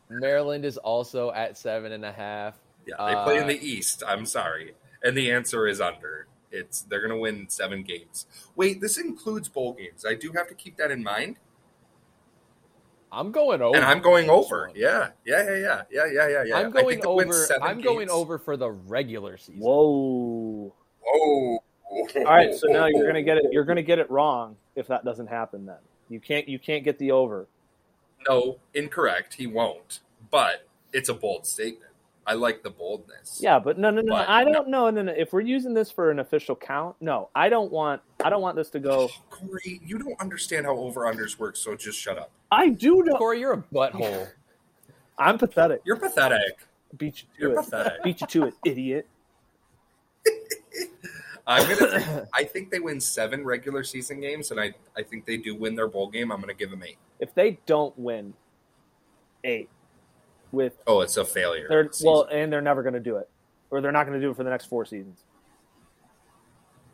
[0.10, 2.56] Maryland is also at seven and a half.
[2.86, 4.04] Yeah, they play in Uh, the East.
[4.06, 4.74] I'm sorry,
[5.04, 6.28] and the answer is under.
[6.52, 8.28] It's they're going to win seven games.
[8.56, 10.06] Wait, this includes bowl games.
[10.06, 11.38] I do have to keep that in mind,
[13.12, 14.68] I'm going over, and I'm going over.
[14.68, 14.76] one.
[14.76, 16.44] Yeah, yeah, yeah, yeah, yeah, yeah, yeah.
[16.46, 16.58] yeah.
[16.58, 17.32] I'm I going think over.
[17.34, 19.62] seven I'm going over for the regular season.
[19.62, 20.74] Whoa.
[21.06, 21.64] Whoa!
[21.90, 23.46] All right, so now you're gonna get it.
[23.52, 25.66] You're gonna get it wrong if that doesn't happen.
[25.68, 25.78] Then
[26.10, 26.48] you can't.
[26.48, 27.48] You can't get the over.
[28.28, 29.36] No, incorrect.
[29.36, 30.00] He won't.
[30.32, 31.92] But it's a bold statement.
[32.26, 33.40] I like the boldness.
[33.42, 34.14] Yeah, but no, no, no.
[34.14, 34.90] But I don't know.
[34.90, 35.12] No, no.
[35.12, 38.02] If we're using this for an official count, no, I don't want.
[38.24, 39.10] I don't want this to go.
[39.30, 42.32] Corey, you don't understand how over unders work, so just shut up.
[42.52, 43.18] I do know.
[43.18, 44.30] Corey, you're a butthole.
[45.18, 45.82] I'm pathetic.
[45.86, 46.60] You're pathetic.
[46.98, 47.64] Beat you You're to it.
[47.64, 48.04] pathetic.
[48.04, 49.08] Beat you to it, idiot.
[51.46, 52.28] I'm gonna.
[52.34, 55.76] I think they win seven regular season games, and I I think they do win
[55.76, 56.32] their bowl game.
[56.32, 56.98] I'm gonna give them eight.
[57.20, 58.34] If they don't win
[59.44, 59.70] eight
[60.54, 61.66] with Oh, it's a failure.
[61.68, 63.30] they're well, and they're never going to do it,
[63.72, 65.24] or they're not going to do it for the next four seasons.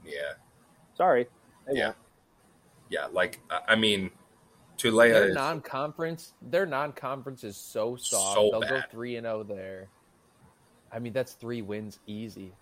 [0.05, 0.34] yeah,
[0.95, 1.28] Sorry.
[1.68, 1.97] They yeah, won't.
[2.89, 3.05] yeah.
[3.12, 4.10] Like I I mean,
[4.78, 8.36] Taulia Their is non-conference, their non-conference is so soft.
[8.36, 8.91] So They'll go bad.
[8.91, 9.88] three and zero there.
[10.91, 12.53] I mean, that's three wins easy.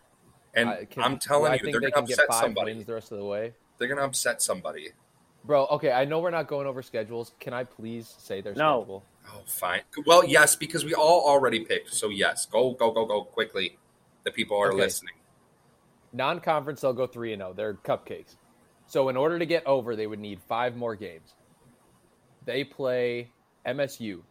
[0.54, 2.42] and I- can- I'm telling I you, think they're they gonna can get upset five
[2.42, 2.74] somebody.
[2.74, 3.54] wins the rest of the way.
[3.78, 4.90] They're gonna upset somebody.
[5.46, 7.32] Bro, okay, I know we're not going over schedules.
[7.40, 8.82] Can I please say their No.
[8.82, 9.04] schedule?
[9.30, 9.82] Oh, fine.
[10.06, 11.94] Well, yes, because we all already picked.
[11.94, 13.78] So yes, go go go go quickly.
[14.24, 14.78] The people are Okay.
[14.78, 15.14] listening.
[16.14, 17.54] Non-conference, they'll go three and zero.
[17.54, 18.36] They're cupcakes.
[18.88, 21.34] So in order to get over, they would need five more games.
[22.46, 23.32] They play
[23.66, 24.24] MSU,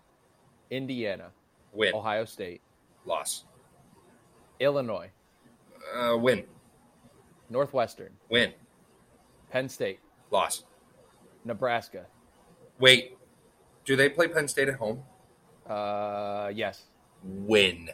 [0.70, 1.32] Indiana,
[1.72, 2.62] Win, Ohio State,
[3.04, 3.44] loss,
[4.58, 5.10] Illinois,
[5.94, 6.46] uh, win,
[7.50, 8.54] Northwestern, win,
[9.50, 10.64] Penn State, loss.
[11.44, 12.06] Nebraska.
[12.80, 13.16] Wait,
[13.86, 15.02] do they play Penn State at home?
[15.66, 16.84] Uh, yes,
[17.24, 17.88] Win,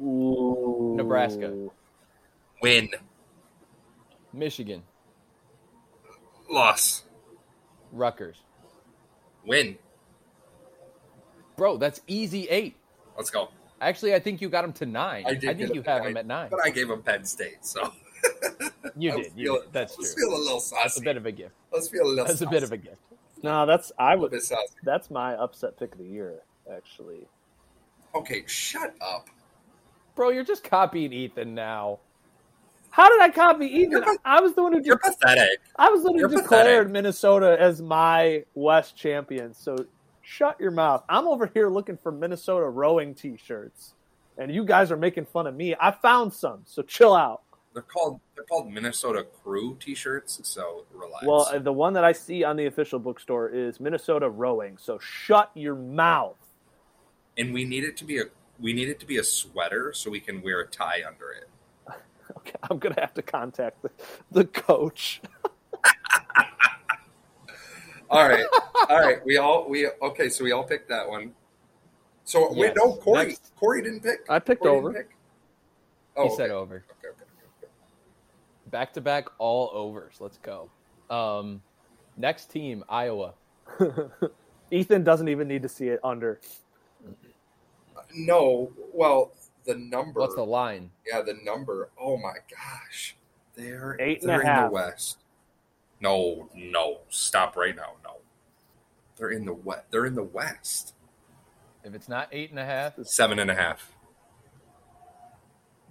[0.00, 0.94] Ooh.
[0.96, 1.68] Nebraska.
[2.60, 2.88] win,
[4.32, 4.82] Michigan,
[6.50, 7.04] loss,
[7.92, 8.36] Rutgers.
[9.46, 9.78] win.
[11.56, 12.76] Bro, that's easy eight.
[13.16, 13.50] Let's go.
[13.80, 15.24] Actually, I think you got him to nine.
[15.26, 16.48] I, did think you have nine, him at nine.
[16.50, 17.92] but I gave them Penn State, so
[18.96, 19.32] You I was did.
[19.36, 19.72] You feeling- did.
[19.72, 20.22] That's I was true.
[20.24, 21.52] feeling a little That's a bit of a gift.
[21.72, 22.24] Let's feel a little.
[22.26, 22.96] That's a bit of a gift.
[23.42, 24.32] No, that's I would.
[24.84, 26.40] That's my upset pick of the year.
[26.72, 27.26] Actually,
[28.14, 29.28] Okay, shut up.
[30.14, 31.98] Bro, you're just copying Ethan now.
[32.90, 34.04] how did I copy Ethan?
[34.24, 35.60] I was the one who You're just, pathetic.
[35.76, 36.92] I was the one who you're declared pathetic.
[36.92, 39.54] Minnesota as my West champion.
[39.54, 39.76] So
[40.20, 41.02] shut your mouth.
[41.08, 43.94] I'm over here looking for Minnesota rowing T-shirts,
[44.38, 45.74] and you guys are making fun of me.
[45.80, 47.42] I found some, so chill out.
[47.74, 50.40] They're called they're called Minnesota Crew T-shirts.
[50.44, 51.24] So relax.
[51.26, 54.76] Well, uh, the one that I see on the official bookstore is Minnesota rowing.
[54.78, 56.36] So shut your mouth.
[57.38, 58.24] and we need it to be a
[58.60, 61.48] we need it to be a sweater so we can wear a tie under it.
[62.38, 63.90] Okay, I'm gonna have to contact the,
[64.30, 65.20] the coach.
[68.10, 68.44] All right,
[68.90, 69.24] all right.
[69.24, 70.28] We all we okay.
[70.28, 71.32] So we all picked that one.
[72.24, 72.76] So wait, Yes.
[72.76, 73.26] no, Corey.
[73.28, 73.52] Next.
[73.56, 74.20] Corey didn't pick.
[74.28, 74.92] I picked Corey over.
[74.92, 75.16] Didn't pick?
[76.16, 76.52] Oh, he said okay.
[76.52, 76.84] over.
[78.72, 80.16] Back to back all overs.
[80.18, 80.68] Let's go.
[81.10, 81.62] Um,
[82.16, 83.34] next team, Iowa.
[84.72, 86.40] Ethan doesn't even need to see it under.
[88.14, 89.32] No, well,
[89.64, 90.20] the number.
[90.20, 90.90] What's the line?
[91.06, 91.90] Yeah, the number.
[92.00, 93.14] Oh my gosh,
[93.54, 94.70] they're Eight and they're a in half.
[94.70, 95.18] the West.
[96.00, 97.92] No, no, stop right now.
[98.02, 98.16] No,
[99.16, 99.82] they're in the west.
[99.90, 100.94] They're in the West.
[101.84, 103.92] If it's not eight and a half, Seven and a half.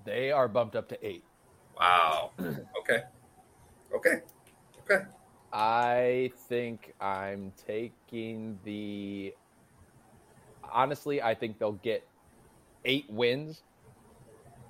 [0.03, 1.23] they are bumped up to eight.
[1.79, 2.31] Wow.
[2.39, 2.65] Mm.
[2.79, 3.03] Okay.
[3.95, 4.21] Okay.
[4.83, 5.05] Okay.
[5.53, 9.33] I think I'm taking the.
[10.71, 12.07] Honestly, I think they'll get
[12.85, 13.63] eight wins.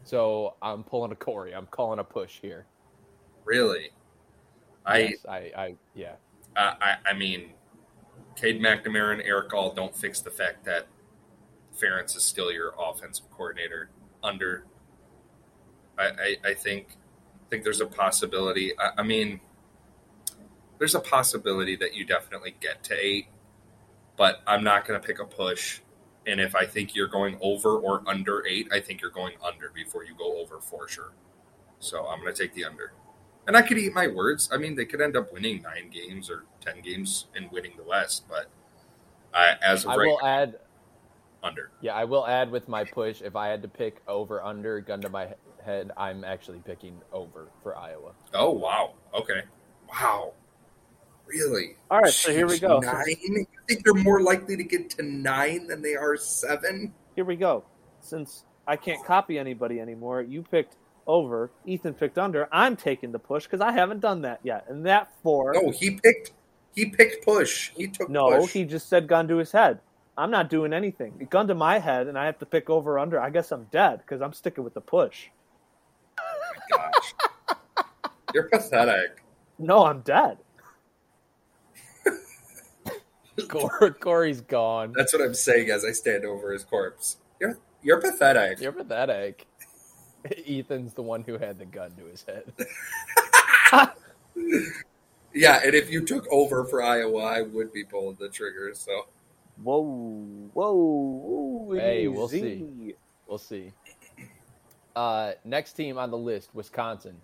[0.04, 1.54] So I'm pulling a Corey.
[1.54, 2.66] I'm calling a push here.
[3.46, 3.92] Really?
[4.86, 6.14] I Yes, I, I, yeah.
[6.56, 7.52] I, I, I mean,
[8.36, 10.88] Cade McNamara and Erick All don't fix the fact that
[11.80, 13.90] Ferentz is still your offensive coordinator.
[14.24, 14.66] Under,
[15.98, 16.98] I, I, I think,
[17.50, 18.72] think there's a possibility.
[18.80, 19.40] I, I mean,
[20.80, 23.28] there's a possibility that you definitely get to eight,
[24.18, 25.82] but I'm not going to pick a push.
[26.26, 29.72] And if I think you're going over or under eight, I think you're going under
[29.74, 31.14] before you go over for sure.
[31.80, 32.94] So I'm going to take the under.
[33.48, 34.50] And I could eat my words.
[34.52, 37.84] I mean, they could end up winning nine games or ten games and winning the
[37.84, 38.50] West, but
[39.34, 40.60] I, as of I right will add.
[41.44, 41.72] under.
[41.82, 43.22] Yeah, I will add with my push.
[43.22, 45.30] If I had to pick over under, gun to my
[45.64, 48.12] head, I'm actually picking over for Iowa.
[48.34, 48.94] Oh wow.
[49.14, 49.42] Okay.
[49.90, 50.34] Wow.
[51.28, 51.76] Really?
[51.90, 52.80] All right, so here we go.
[52.80, 53.06] Nine?
[53.08, 56.94] You think they're more likely to get to nine than they are seven?
[57.16, 57.64] Here we go.
[58.02, 60.76] Since I can't copy anybody anymore, you picked
[61.08, 61.52] over.
[61.66, 62.50] Ethan picked under.
[62.52, 64.66] I'm taking the push because I haven't done that yet.
[64.68, 65.54] And that four.
[65.54, 66.32] No, he picked.
[66.76, 67.72] He picked push.
[67.76, 68.52] He took No, push.
[68.52, 69.80] he just said gun to his head.
[70.18, 71.28] I'm not doing anything.
[71.30, 73.20] Gun to my head, and I have to pick over under.
[73.20, 75.28] I guess I'm dead because I'm sticking with the push.
[76.72, 77.14] Gosh.
[78.34, 79.24] You're pathetic.
[79.60, 80.38] No, I'm dead.
[83.48, 84.94] Cor- Corey's gone.
[84.96, 87.18] That's what I'm saying as I stand over his corpse.
[87.40, 88.60] You're you're pathetic.
[88.62, 89.46] You're pathetic.
[90.48, 92.54] Ethan's the one who had the gun to his head.
[95.34, 98.72] Yeah, and if you took over for Iowa, I would be pulling the trigger.
[98.74, 99.06] So
[99.64, 99.82] Whoa,
[100.54, 101.76] whoa, whoa.
[101.76, 102.96] Hey, we'll easy.
[103.28, 103.72] We'll see.
[104.96, 107.16] Uh, next team on the list, Wisconsin.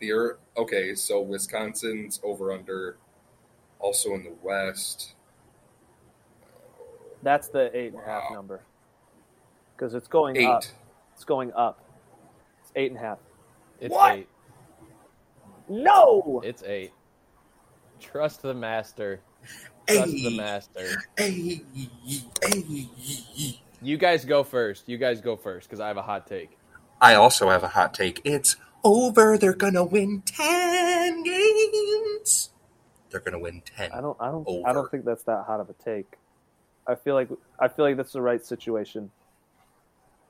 [0.00, 2.96] the okay, so Wisconsin's over under,
[3.78, 5.14] also in the West.
[7.22, 8.34] That's the eight and a half Wow.
[8.36, 8.60] number.
[9.76, 10.46] Because it's going Eight.
[10.46, 10.64] up.
[11.14, 11.80] It's going up.
[12.62, 13.18] It's eight and a half.
[13.80, 14.18] It's What?
[14.18, 14.28] eight.
[15.68, 16.40] No!
[16.44, 16.92] It's eight.
[18.00, 19.20] Trust the master.
[19.88, 21.02] Trust the master.
[21.16, 21.60] hey,
[22.42, 23.60] hey.
[23.82, 24.88] You guys go first.
[24.88, 26.56] You guys go first because I have a hot take.
[27.00, 28.20] I also have a hot take.
[28.24, 29.36] It's over.
[29.36, 32.50] They're gonna win ten games.
[33.10, 33.92] They're gonna win ten.
[33.92, 36.16] I don't I don't I don't think that's that hot of a take.
[36.86, 39.10] I feel like I feel like that's the right situation.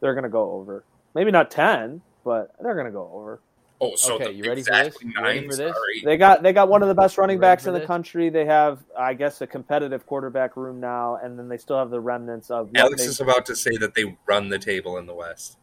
[0.01, 0.85] They're gonna go over.
[1.15, 3.41] Maybe not ten, but they're gonna go over.
[3.79, 4.87] Oh, so Okay, the you ready for this?
[4.87, 5.77] exactly You ready for this?
[6.03, 7.87] They got they got one of the best running backs in the this?
[7.87, 8.31] country.
[8.31, 12.01] They have I guess a competitive quarterback room now, and then they still have the
[12.01, 15.59] remnants of Alex is about to say that they run the table in the West.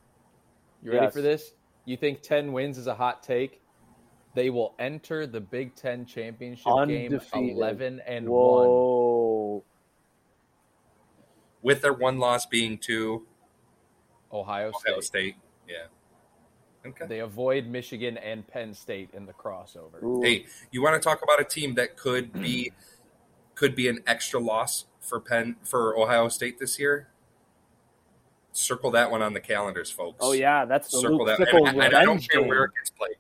[0.84, 1.14] You ready Yes.
[1.14, 1.54] for this?
[1.86, 3.62] You think 10 wins is a hot take?
[4.36, 7.56] They will enter the Big Ten championship game Undefeated.
[7.58, 9.62] 11 and 1.
[11.62, 13.26] With their one loss being to
[14.32, 14.92] Ohio State.
[14.92, 15.36] Ohio State.
[15.68, 15.86] Yeah.
[16.86, 17.06] Okay.
[17.08, 20.04] They avoid Michigan and Penn State in the crossover.
[20.04, 20.22] Ooh.
[20.22, 22.72] Hey, you want to talk about a team that could be
[23.56, 27.08] could be an extra loss for Penn for Ohio State this year?
[28.52, 30.18] Circle that one on the calendars, folks.
[30.20, 32.50] Oh yeah, that's the Circle Luke that, Fickell and, and I don't care game.
[32.50, 33.16] where it gets played.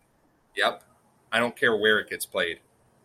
[0.55, 0.83] Yep,
[1.31, 2.59] I don't care where it gets played.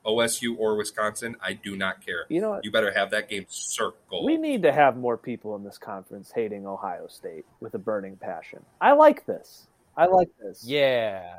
[0.05, 2.25] OSU or Wisconsin, I do not care.
[2.29, 2.65] You know what?
[2.65, 4.25] You better have that game circled.
[4.25, 8.17] We need to have more people in this conference hating Ohio State with a burning
[8.17, 8.65] passion.
[8.81, 9.67] I like this.
[9.99, 10.65] I like this.
[10.65, 11.39] Yeah.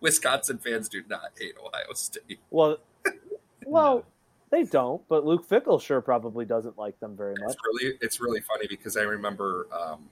[0.00, 2.38] Wisconsin fans do not hate Ohio State.
[2.50, 2.78] Well,
[3.66, 4.04] well,
[4.50, 7.50] they don't, but Luke Fickell sure probably doesn't like them very much.
[7.50, 10.08] It's really it's really funny because I remember um,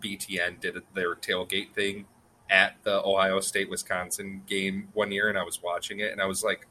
[0.00, 2.06] BTN did their tailgate thing
[2.48, 6.26] at the Ohio State Wisconsin game one year, and I was watching it, and I
[6.26, 6.68] was like,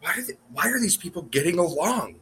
[0.00, 2.16] "Why are they, why are these people getting along?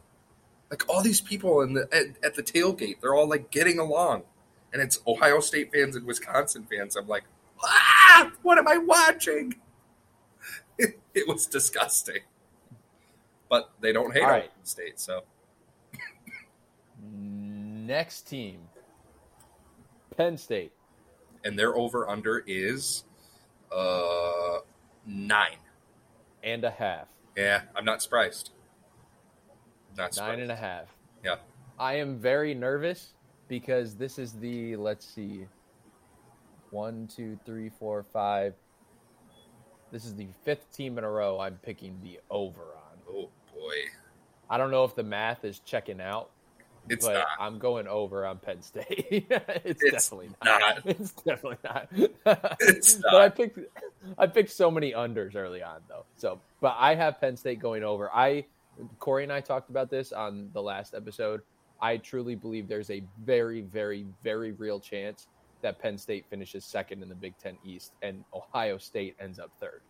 [0.71, 4.23] Like all these people in the at, at the tailgate, they're all like getting along,
[4.73, 6.97] and it's Ohio State fans and Wisconsin fans.
[6.97, 7.25] I'm like,
[7.63, 9.57] ah, what am I watching?
[10.79, 12.21] It, it was disgusting,
[13.51, 14.45] but they don't hate All Ohio.
[14.63, 15.25] State, so.
[17.03, 18.61] Next team
[20.17, 20.73] Penn State.
[21.45, 23.05] and their over under is
[23.71, 24.59] uh
[25.05, 25.59] nine.
[26.43, 27.09] And a half.
[27.37, 28.53] Yeah, I'm not surprised.
[29.99, 30.33] Not surprised.
[30.33, 30.87] Nine and a half.
[31.23, 31.37] Yeah.
[31.79, 33.13] I am very nervous
[33.51, 35.45] because this is the, let's see,
[36.71, 38.55] one, two, three, four, five.
[39.91, 42.99] This is the fifth team in a row I'm picking the over on.
[43.13, 43.75] Oh boy.
[44.49, 46.31] I don't know if the math is checking out,
[46.89, 47.27] It's but not.
[47.41, 49.07] I'm going over on Penn State.
[49.65, 50.61] it's, It's definitely not.
[50.61, 50.81] not.
[50.87, 51.89] It's definitely not.
[52.61, 53.59] It's not But I picked
[54.17, 56.05] I picked so many unders early on though.
[56.17, 58.11] So, but I have Penn State going over.
[58.15, 58.45] I
[59.01, 61.43] Corey and I talked about this on the last episode.
[61.83, 65.29] I truly believe there's a very, very, very real chance
[65.63, 69.51] that Penn State finishes second in the Big Ten East and Ohio State ends up
[69.61, 69.81] third.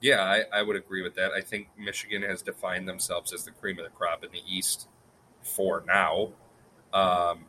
[0.00, 1.32] Yeah, I, I would agree with that.
[1.32, 4.88] I think Michigan has defined themselves as the cream of the crop in the East
[5.42, 6.32] for now.
[6.92, 7.46] Um,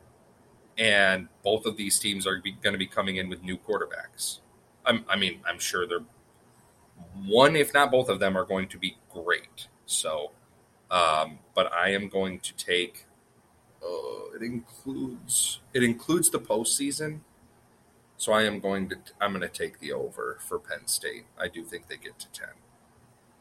[0.78, 4.38] and both of these teams are going to be coming in with new quarterbacks.
[4.86, 6.04] I'm, I mean, I'm sure they're
[7.26, 9.68] one, if not both of them, are going to be great.
[9.86, 10.32] So,
[10.90, 13.06] um, but I am going to take.
[13.82, 17.20] Uh, it includes it includes the postseason.
[18.16, 21.26] So I am going to I'm going to take the over for Penn State.
[21.40, 22.48] I do think they get to 10.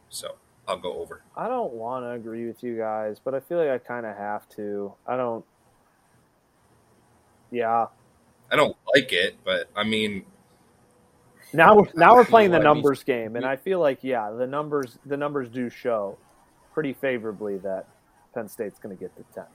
[0.09, 0.35] So,
[0.67, 1.21] I'll go over.
[1.35, 4.15] I don't want to agree with you guys, but I feel like I kind of
[4.15, 4.93] have to.
[5.05, 5.43] I don't.
[7.51, 7.87] Yeah.
[8.51, 10.25] I don't like it, but I mean,
[11.53, 14.03] Now we're now we're playing the Well, I mean, numbers game, and I feel like
[14.03, 16.17] yeah, the numbers the numbers do show
[16.77, 17.87] pretty favorably that
[18.35, 19.45] Penn State's going to get to ten.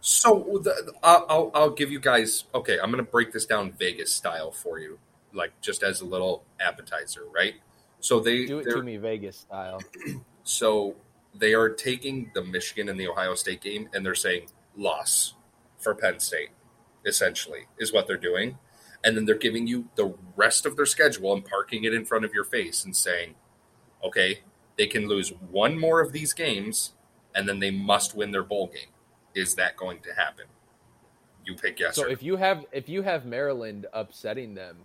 [0.00, 4.12] so the, I'll, I'll give you guys okay, I'm going to break this down Vegas
[4.12, 4.98] style for you,
[5.32, 7.54] like just as a little appetizer, right?
[8.00, 9.80] So they Do it to me Vegas style.
[10.46, 10.96] So
[11.34, 15.34] they are taking the Michigan and the Ohio State game and they're saying loss
[15.78, 16.50] for Penn State,
[17.06, 18.58] essentially, is what they're doing.
[19.02, 22.26] And then they're giving you the rest of their schedule and parking it in front
[22.26, 23.36] of your face and saying,
[24.04, 24.40] okay,
[24.76, 26.92] they can lose one more of these games
[27.34, 28.88] and then they must win their bowl game.
[29.34, 30.46] Is that going to happen?
[31.44, 34.78] You pick yes So if you have if you have Maryland upsetting them,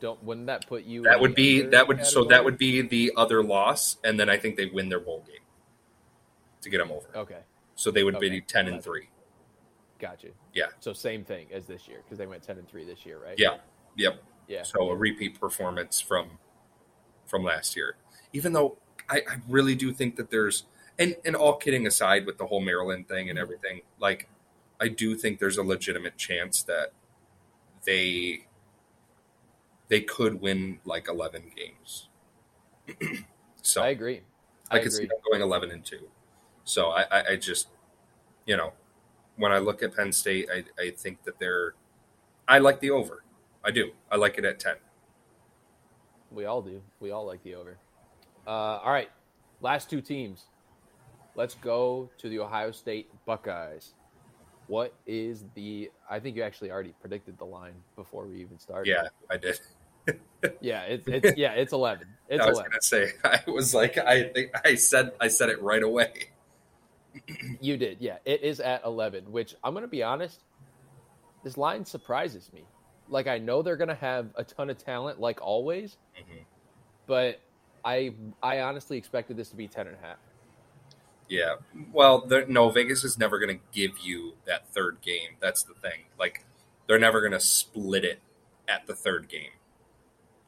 [0.00, 1.02] don't wouldn't that put you?
[1.02, 4.28] that in would be that would so that would be the other loss and then
[4.28, 5.36] I think they win their bowl game
[6.62, 7.06] to get them over.
[7.14, 7.40] okay.
[7.76, 8.28] So they would Okay.
[8.28, 9.08] be 10 and 3.
[9.98, 10.32] Got you.
[10.54, 10.66] Yeah.
[10.80, 13.38] So same thing as this year because they went ten and three this year, right?
[13.38, 13.58] Yeah.
[13.96, 14.22] Yep.
[14.48, 14.62] Yeah.
[14.62, 16.38] So a repeat performance from
[17.26, 17.96] from last year.
[18.32, 18.76] Even though
[19.08, 20.64] I, I really do think that there's
[20.98, 24.28] and and all kidding aside with the whole Maryland thing and everything, like
[24.80, 26.92] I do think there's a legitimate chance that
[27.84, 28.46] they
[29.88, 32.08] they could win like eleven games.
[33.62, 34.20] so I I, agree.
[34.70, 36.08] I could see them going eleven and two.
[36.64, 37.68] So I, I, I just
[38.46, 38.72] you know,
[39.36, 41.74] when I look at Penn State, I, I think that they're
[42.46, 43.22] I like the over.
[43.64, 43.90] I do.
[44.10, 44.76] I like it at ten.
[46.30, 46.80] We all do.
[47.00, 47.78] We all like the over.
[48.46, 49.10] Uh, all right,
[49.60, 50.44] last two teams.
[51.36, 53.94] Let's go to the Ohio State Buckeyes.
[54.66, 55.90] What is the?
[56.08, 58.90] I think you actually already predicted the line before we even started.
[58.90, 59.60] Yeah, I did.
[60.60, 60.82] yeah.
[60.82, 61.52] It's it's yeah.
[61.52, 62.08] It's eleven.
[62.28, 62.70] It's I was eleven.
[62.70, 66.12] gonna say I was like I think I said I said it right away.
[67.60, 67.98] You did.
[68.00, 68.18] Yeah.
[68.24, 69.30] It is at eleven.
[69.32, 70.40] Which I'm gonna be honest.
[71.42, 72.62] This line surprises me.
[73.08, 76.44] Like I know they're gonna have a ton of talent, like always, Mhm.
[77.06, 77.40] but
[77.84, 78.12] I
[78.42, 80.18] I honestly expected this to be ten and a half.
[81.28, 81.56] Yeah.
[81.92, 85.36] Well, no, Vegas is never gonna give you that third game.
[85.40, 86.06] That's the thing.
[86.18, 86.44] Like
[86.86, 88.20] they're never gonna split it
[88.68, 89.52] at the third game.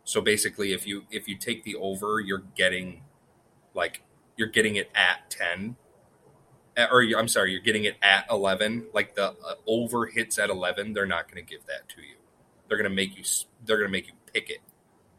[0.04, 3.02] So basically, if you if you take the over, you're getting
[3.74, 4.02] like
[4.36, 5.76] you're getting it at ten,
[6.76, 8.86] Uh, or I'm sorry, you're getting it at eleven.
[8.92, 12.16] Like the uh, over hits at eleven, they're not going to give that to you.
[12.68, 13.24] They're going to make you.
[13.64, 14.60] They're going to make you pick it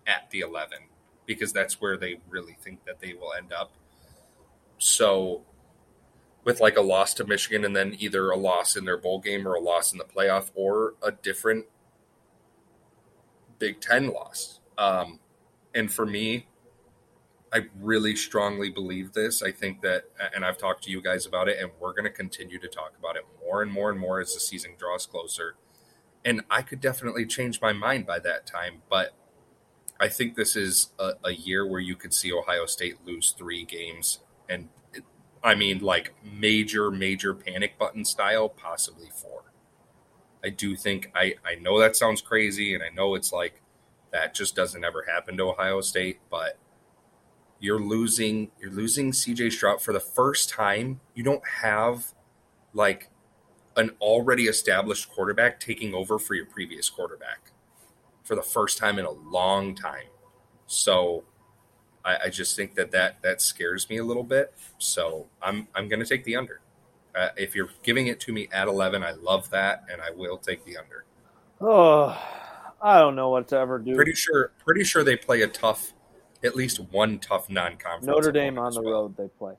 [0.05, 0.79] at the eleven
[1.25, 3.71] because that's where they really think that they will end up.
[4.77, 5.43] So,
[6.43, 9.47] with like a loss to Michigan and then either a loss in their bowl game
[9.47, 11.65] or a loss in the playoff or a different
[13.59, 14.59] Big Ten loss.
[14.77, 15.19] Um,
[15.73, 16.47] and for me,
[17.53, 19.43] I really strongly believe this.
[19.43, 20.05] I think that,
[20.35, 22.93] and I've talked to you guys about it, and we're going to continue to talk
[22.99, 25.55] about it more and more and more as the season draws closer.
[26.25, 29.13] And I could definitely change my mind by that time, but
[29.99, 33.63] I think this is a, a year where you could see Ohio State lose three
[33.65, 34.19] games,
[34.49, 35.03] and it-
[35.43, 39.43] I mean, like major, major panic button style, possibly four.
[40.43, 43.61] I do think I I know that sounds crazy, and I know it's like
[44.11, 46.57] that just doesn't ever happen to Ohio State, but
[47.59, 50.99] you're losing you're losing CJ Stroud for the first time.
[51.15, 52.13] You don't have
[52.73, 53.09] like
[53.77, 57.52] an already established quarterback taking over for your previous quarterback
[58.23, 60.07] for the first time in a long time.
[60.65, 61.23] So
[62.03, 64.53] I, I just think that, that that scares me a little bit.
[64.77, 66.61] So I'm I'm going to take the under.
[67.15, 70.37] Uh, if you're giving it to me at 11, I love that, and I will
[70.37, 71.05] take the under.
[71.61, 72.17] Oh,
[72.81, 73.93] I don't know what to ever do.
[73.93, 75.93] Pretty sure, pretty sure they play a tough,
[76.43, 78.07] at least one tough non-conference.
[78.07, 78.93] Notre Dame on the well.
[79.03, 79.53] road they play.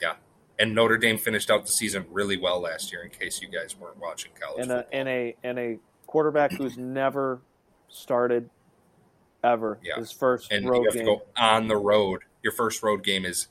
[0.00, 0.14] Yeah,
[0.60, 3.02] and Notre Dame finished out the season really well last year.
[3.02, 5.00] In case you guys weren't watching college and a football.
[5.00, 5.78] and a and a
[6.10, 7.40] quarterback who's never
[7.88, 8.50] started
[9.44, 9.94] ever Yeah.
[9.96, 11.06] his first and you road have to game.
[11.06, 12.22] go on the road.
[12.42, 13.46] Your first road game is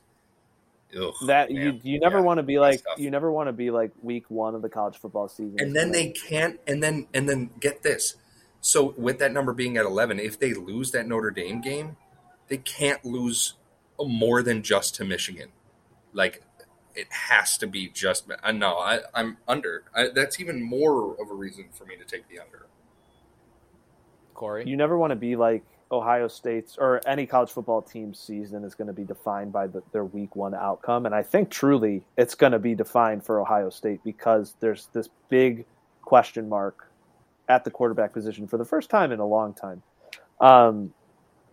[0.99, 1.79] ugh, that man.
[1.83, 4.25] you you never Yeah, want to be like you never want to be like week
[4.29, 5.55] one of the college football season.
[5.59, 8.15] and then they can't and then and then get this
[8.59, 11.95] so with that number being at 11 if they lose that notre dame game
[12.49, 13.53] they can't lose
[13.99, 15.49] more than just to michigan
[16.13, 16.41] like
[16.99, 21.31] it has to be just uh, no I, i'm under I, that's even more of
[21.31, 22.67] a reason for me to take the under
[24.33, 24.63] Corey.
[24.67, 28.75] you never want to be like Ohio State's or any college football team's season is
[28.75, 31.05] going to be defined by the, their week one outcome.
[31.05, 35.09] And I think truly it's going to be defined for Ohio State because there's this
[35.29, 35.65] big
[36.03, 36.91] question mark
[37.47, 39.81] at the quarterback position for the first time in a long time.
[40.39, 40.93] Um,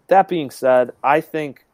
[0.08, 1.65] that being said, I think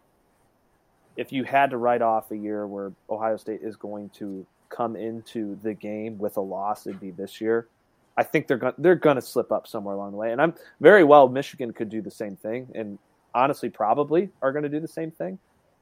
[1.16, 4.96] if you had to write off a year where Ohio State is going to come
[4.96, 7.68] into the game with a loss, it'd be this year.
[8.16, 10.54] I think they're going they're going to slip up somewhere along the way, and I'm
[10.80, 11.28] very well.
[11.28, 12.98] Michigan could do the same thing, and
[13.34, 15.38] honestly, probably are going to do the same thing.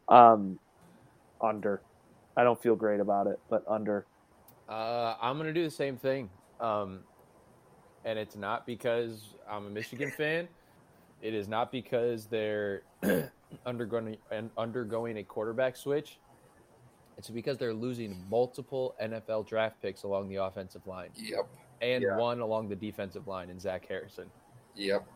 [0.09, 0.59] Um,
[1.41, 1.81] under,
[2.37, 4.07] I don't feel great about it, but under.
[4.69, 7.01] Uh, I'm gonna do the same thing, um,
[8.05, 10.49] and it's not because I'm a Michigan fan.
[11.23, 12.83] It is not because they're
[13.67, 16.19] undergoing and undergoing a quarterback switch.
[17.19, 21.47] It's because they're losing multiple NFL draft picks along the offensive line yep
[21.83, 22.17] and Yeah.
[22.17, 24.31] one along the defensive line in Zach Harrison.
[24.75, 25.07] yep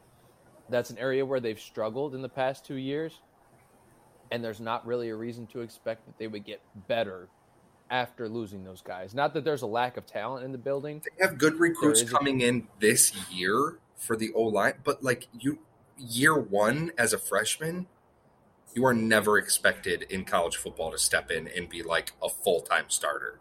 [0.69, 3.21] That's an area where they've struggled in the past two years,
[4.31, 7.29] and there's not really a reason to expect that they would get better
[7.91, 9.15] after losing those guys.
[9.15, 11.03] Not that there's a lack of talent in the building.
[11.05, 15.03] they have good recruits is a- coming in this year for the o line but
[15.05, 15.59] like you
[15.97, 17.87] year one as a freshman
[18.75, 22.87] you are never expected in college football to step in and be like a full-time
[22.89, 23.39] starter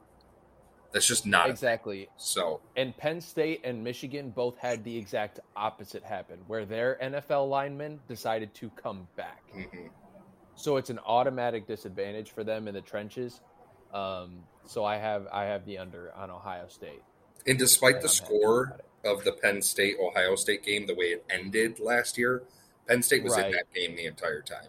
[0.91, 2.07] that's just not Exactly.
[2.17, 7.49] so And Penn State and Michigan both had the exact opposite happen, where their NFL
[7.49, 9.41] linemen decided to come back.
[9.55, 9.89] mhm.
[10.55, 13.41] So it's an automatic disadvantage for them in the trenches.
[13.91, 17.01] Um, so I have I have the under on Ohio State.
[17.47, 21.07] and despite and the I'm score of the penn state ohio state game the way
[21.07, 22.43] it ended last year
[22.88, 24.67] penn state was in that game the entire time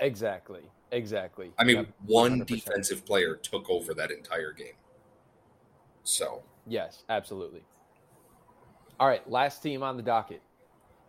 [0.00, 0.62] Exactly.
[0.92, 1.52] Exactly.
[1.58, 2.46] i mean Yep, one 100%.
[2.46, 4.74] defensive player took over that entire game
[6.04, 7.62] so Yes, absolutely.
[8.98, 10.40] All right, last team on the docket.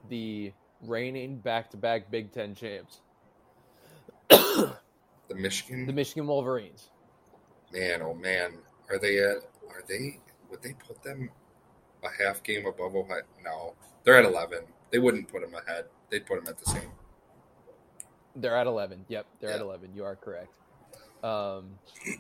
[0.10, 3.00] The reigning back-to-back Big 10 champs,
[4.30, 6.90] the michigan the Michigan Wolverines.
[7.72, 8.54] Man, oh man,
[8.90, 9.38] are they at?
[9.70, 10.20] Are they?
[10.50, 11.30] Would they put them
[12.04, 13.22] a half game above Ohio?
[13.44, 13.74] No,
[14.04, 14.60] they're at eleven.
[14.92, 15.86] They wouldn't put them ahead.
[16.10, 16.92] They'd put them at the same.
[18.36, 19.06] They're at 11.
[19.08, 19.90] Yep, they're at 11.
[19.96, 20.50] You are correct.
[21.24, 21.72] Um,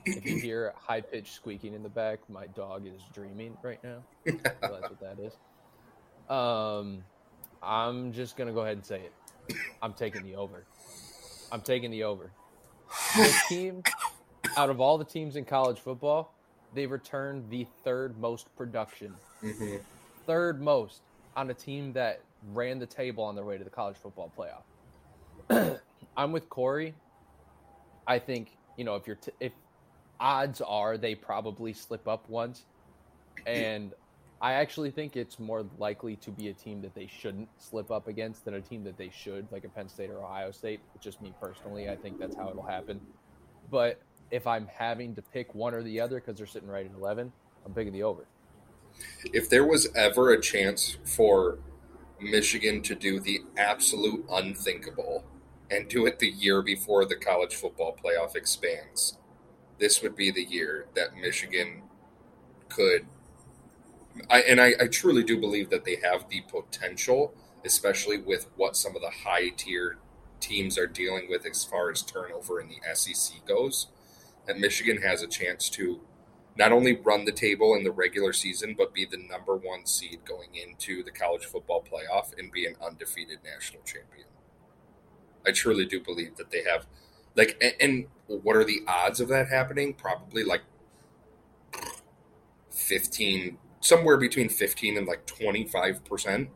[0.06, 3.98] if you hear high pitched squeaking in the back, my dog is dreaming right now.
[4.26, 5.34] So that's what that is.
[6.30, 7.04] Um,
[7.62, 9.56] I'm just gonna go ahead and say it.
[9.82, 10.64] I'm taking the over.
[11.52, 12.32] I'm taking the over.
[13.16, 13.84] This team,
[14.58, 16.34] out of all the teams in college football,
[16.74, 19.14] they returned the third most production,
[19.44, 19.82] Mhm.
[20.26, 21.02] third most
[21.36, 22.22] on a team that
[22.54, 24.64] ran the table on their way to the college football playoff.
[26.18, 26.94] I'm with Corey.
[28.08, 29.54] I think you know if you're t- if
[30.20, 32.66] odds are they probably slip up once,
[33.46, 33.94] and
[34.42, 38.08] I actually think it's more likely to be a team that they shouldn't slip up
[38.08, 40.82] against than a team that they should, like a Penn State or Ohio State.
[41.00, 43.00] Just me personally, I think that's how it'll happen.
[43.72, 44.00] But
[44.32, 47.32] if I'm having to pick one or the other because they're sitting right at 11,
[47.66, 48.26] I'm picking the over.
[49.26, 51.60] If there was ever a chance for
[52.22, 55.24] Michigan to do the absolute unthinkable
[55.70, 59.18] and do it the year before the college football playoff expands,
[59.80, 61.84] this would be the year that Michigan
[62.70, 63.06] could.
[64.30, 67.34] I, and I, I truly do believe that they have the potential,
[67.66, 69.98] especially with what some of the high tier
[70.40, 73.88] teams are dealing with as far as turnover in the SEC goes,
[74.48, 76.02] that Michigan has a chance to
[76.58, 80.20] not only run the table in the regular season, but be the number one seed
[80.24, 84.28] going into the college football playoff and be an undefeated national champion.
[85.48, 86.86] I truly do believe that they have,
[87.36, 89.94] like, and, and what are the odds of that happening?
[89.94, 90.62] Probably like
[92.72, 96.50] 15, somewhere between 15 and like 25%.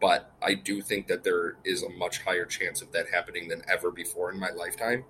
[0.00, 3.62] But I do think that there is a much higher chance of that happening than
[3.68, 5.04] ever before in my lifetime.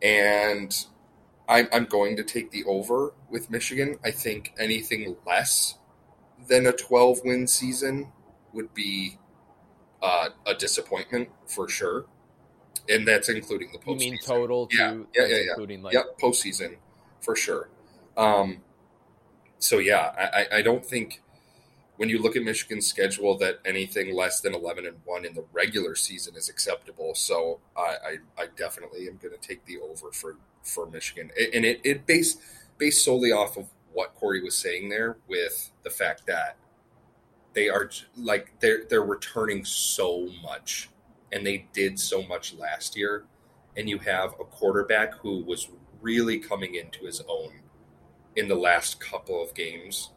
[0.00, 0.74] And
[1.48, 3.98] I'm, I'm going to take the over with Michigan.
[4.02, 5.76] I think anything less
[6.48, 8.12] than a 12 win season
[8.52, 9.18] would be
[10.02, 12.06] uh, a disappointment for sure.
[12.88, 14.00] and that's including the postseason.
[14.04, 14.68] You mean total?
[14.72, 15.36] Yeah, yeah, yeah, yeah.
[15.50, 16.76] Including like yep, postseason
[17.20, 17.68] for sure.
[18.16, 18.58] Um,
[19.58, 21.22] so yeah, I, I- I don't think
[21.96, 25.44] when you look at Michigan's schedule that anything less than eleven and one in the
[25.52, 27.14] regular season is acceptable.
[27.14, 27.96] So I,
[28.38, 32.06] I, I definitely am going to take the over for for Michigan, and it it
[32.06, 32.38] based
[32.78, 36.56] based solely off of what Corey was saying there, with the fact that
[37.56, 40.90] they are like they're they're returning so much,
[41.32, 43.24] and they did so much last year,
[43.76, 45.70] and you have a quarterback who was
[46.02, 47.54] really coming into his own
[48.36, 50.10] in the last couple of games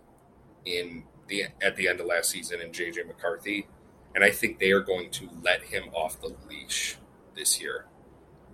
[0.66, 3.68] in the at the end of last season in JJ McCarthy,
[4.14, 6.98] and I think they are going to let him off the leash
[7.38, 7.86] this year,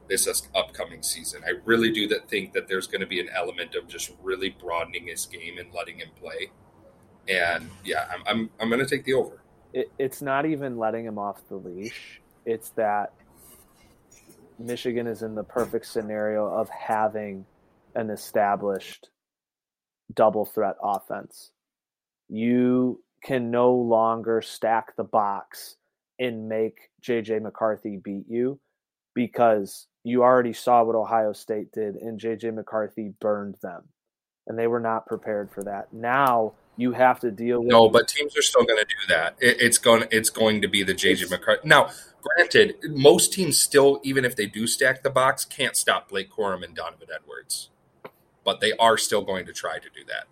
[0.07, 1.41] this upcoming season.
[1.43, 4.49] I really do that think that there's going to be an element of just really
[4.49, 6.51] broadening his game and letting him play,
[7.27, 9.41] and yeah, I'm I'm, I'm going to take the over.
[9.73, 12.21] it, it's not even letting him off the leash.
[12.45, 13.13] It's that
[14.57, 17.45] Michigan is in the perfect scenario of having
[17.95, 19.09] an established
[20.13, 21.51] double threat offense.
[22.29, 25.75] You can no longer stack the box
[26.19, 28.59] and make JJ McCarthy beat you
[29.13, 33.83] because you already saw what Ohio State did and JJ McCarthy burned them.
[34.47, 35.91] And they were not prepared for that.
[35.91, 39.35] Now you have to deal with No, but teams are still going to do that.
[39.39, 41.67] It, it's going it's going to be the JJ McCarthy.
[41.67, 41.89] Now,
[42.21, 46.63] granted, most teams still, even if they do stack the box, can't stop Blake Corum
[46.63, 47.69] and Donovan Edwards,
[48.43, 50.27] but they are still going to try to do that.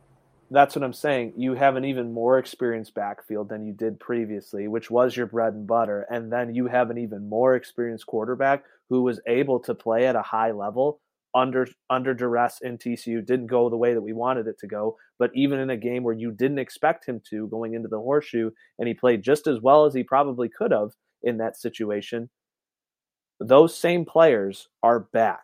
[0.51, 1.33] That's what I'm saying.
[1.35, 5.53] You have an even more experienced backfield than you did previously, which was your bread
[5.53, 6.05] and butter.
[6.11, 10.15] And then you have an even more experienced quarterback who was able to play at
[10.15, 10.99] a high level
[11.35, 13.25] under under duress in TCU.
[13.25, 16.03] Didn't go the way that we wanted it to go, but even in a game
[16.03, 19.61] where you didn't expect him to going into the horseshoe, and he played just as
[19.61, 20.91] well as he probably could have
[21.23, 22.29] in that situation.
[23.39, 25.43] Those same players are back.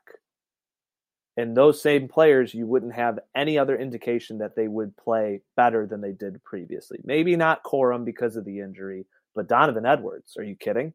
[1.38, 5.88] And those same players, you wouldn't have any other indication that they would play better
[5.88, 6.99] than they did previously.
[7.06, 9.06] Maybe not Corum because of the injury,
[9.36, 10.36] but Donovan Edwards.
[10.38, 10.94] Are you kidding?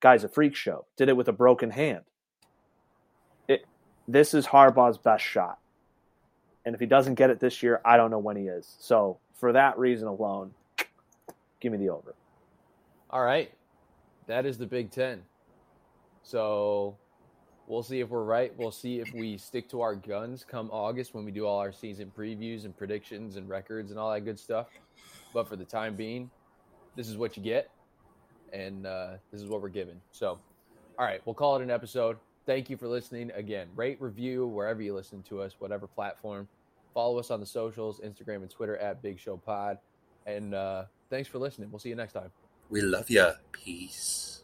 [0.00, 0.86] Guy's a freak show.
[0.96, 2.02] Did it with a broken hand.
[4.08, 5.58] This is Harbaugh's best shot.
[6.64, 8.76] And if he doesn't get it this year, I don't know when he is.
[8.80, 10.52] So for that reason alone,
[11.60, 12.14] give me the over.
[13.10, 13.52] All right.
[14.26, 15.22] That is the Big Ten.
[16.22, 16.96] So
[17.66, 18.52] we'll see if we're right.
[18.56, 21.72] We'll see if we stick to our guns come August when we do all our
[21.72, 24.68] season previews and predictions and records and all that good stuff.
[25.34, 26.30] But for the time being,
[26.96, 27.70] this is what you get.
[28.54, 30.00] And uh, this is what we're given.
[30.12, 30.38] So,
[30.98, 32.16] all right, we'll call it an episode.
[32.48, 33.30] Thank you for listening.
[33.34, 36.48] Again, rate, review wherever you listen to us, whatever platform.
[36.94, 39.76] Follow us on the socials Instagram and Twitter at Big Show Pod.
[40.24, 41.70] And uh, thanks for listening.
[41.70, 42.30] We'll see you next time.
[42.70, 43.32] We love you.
[43.52, 44.37] Peace.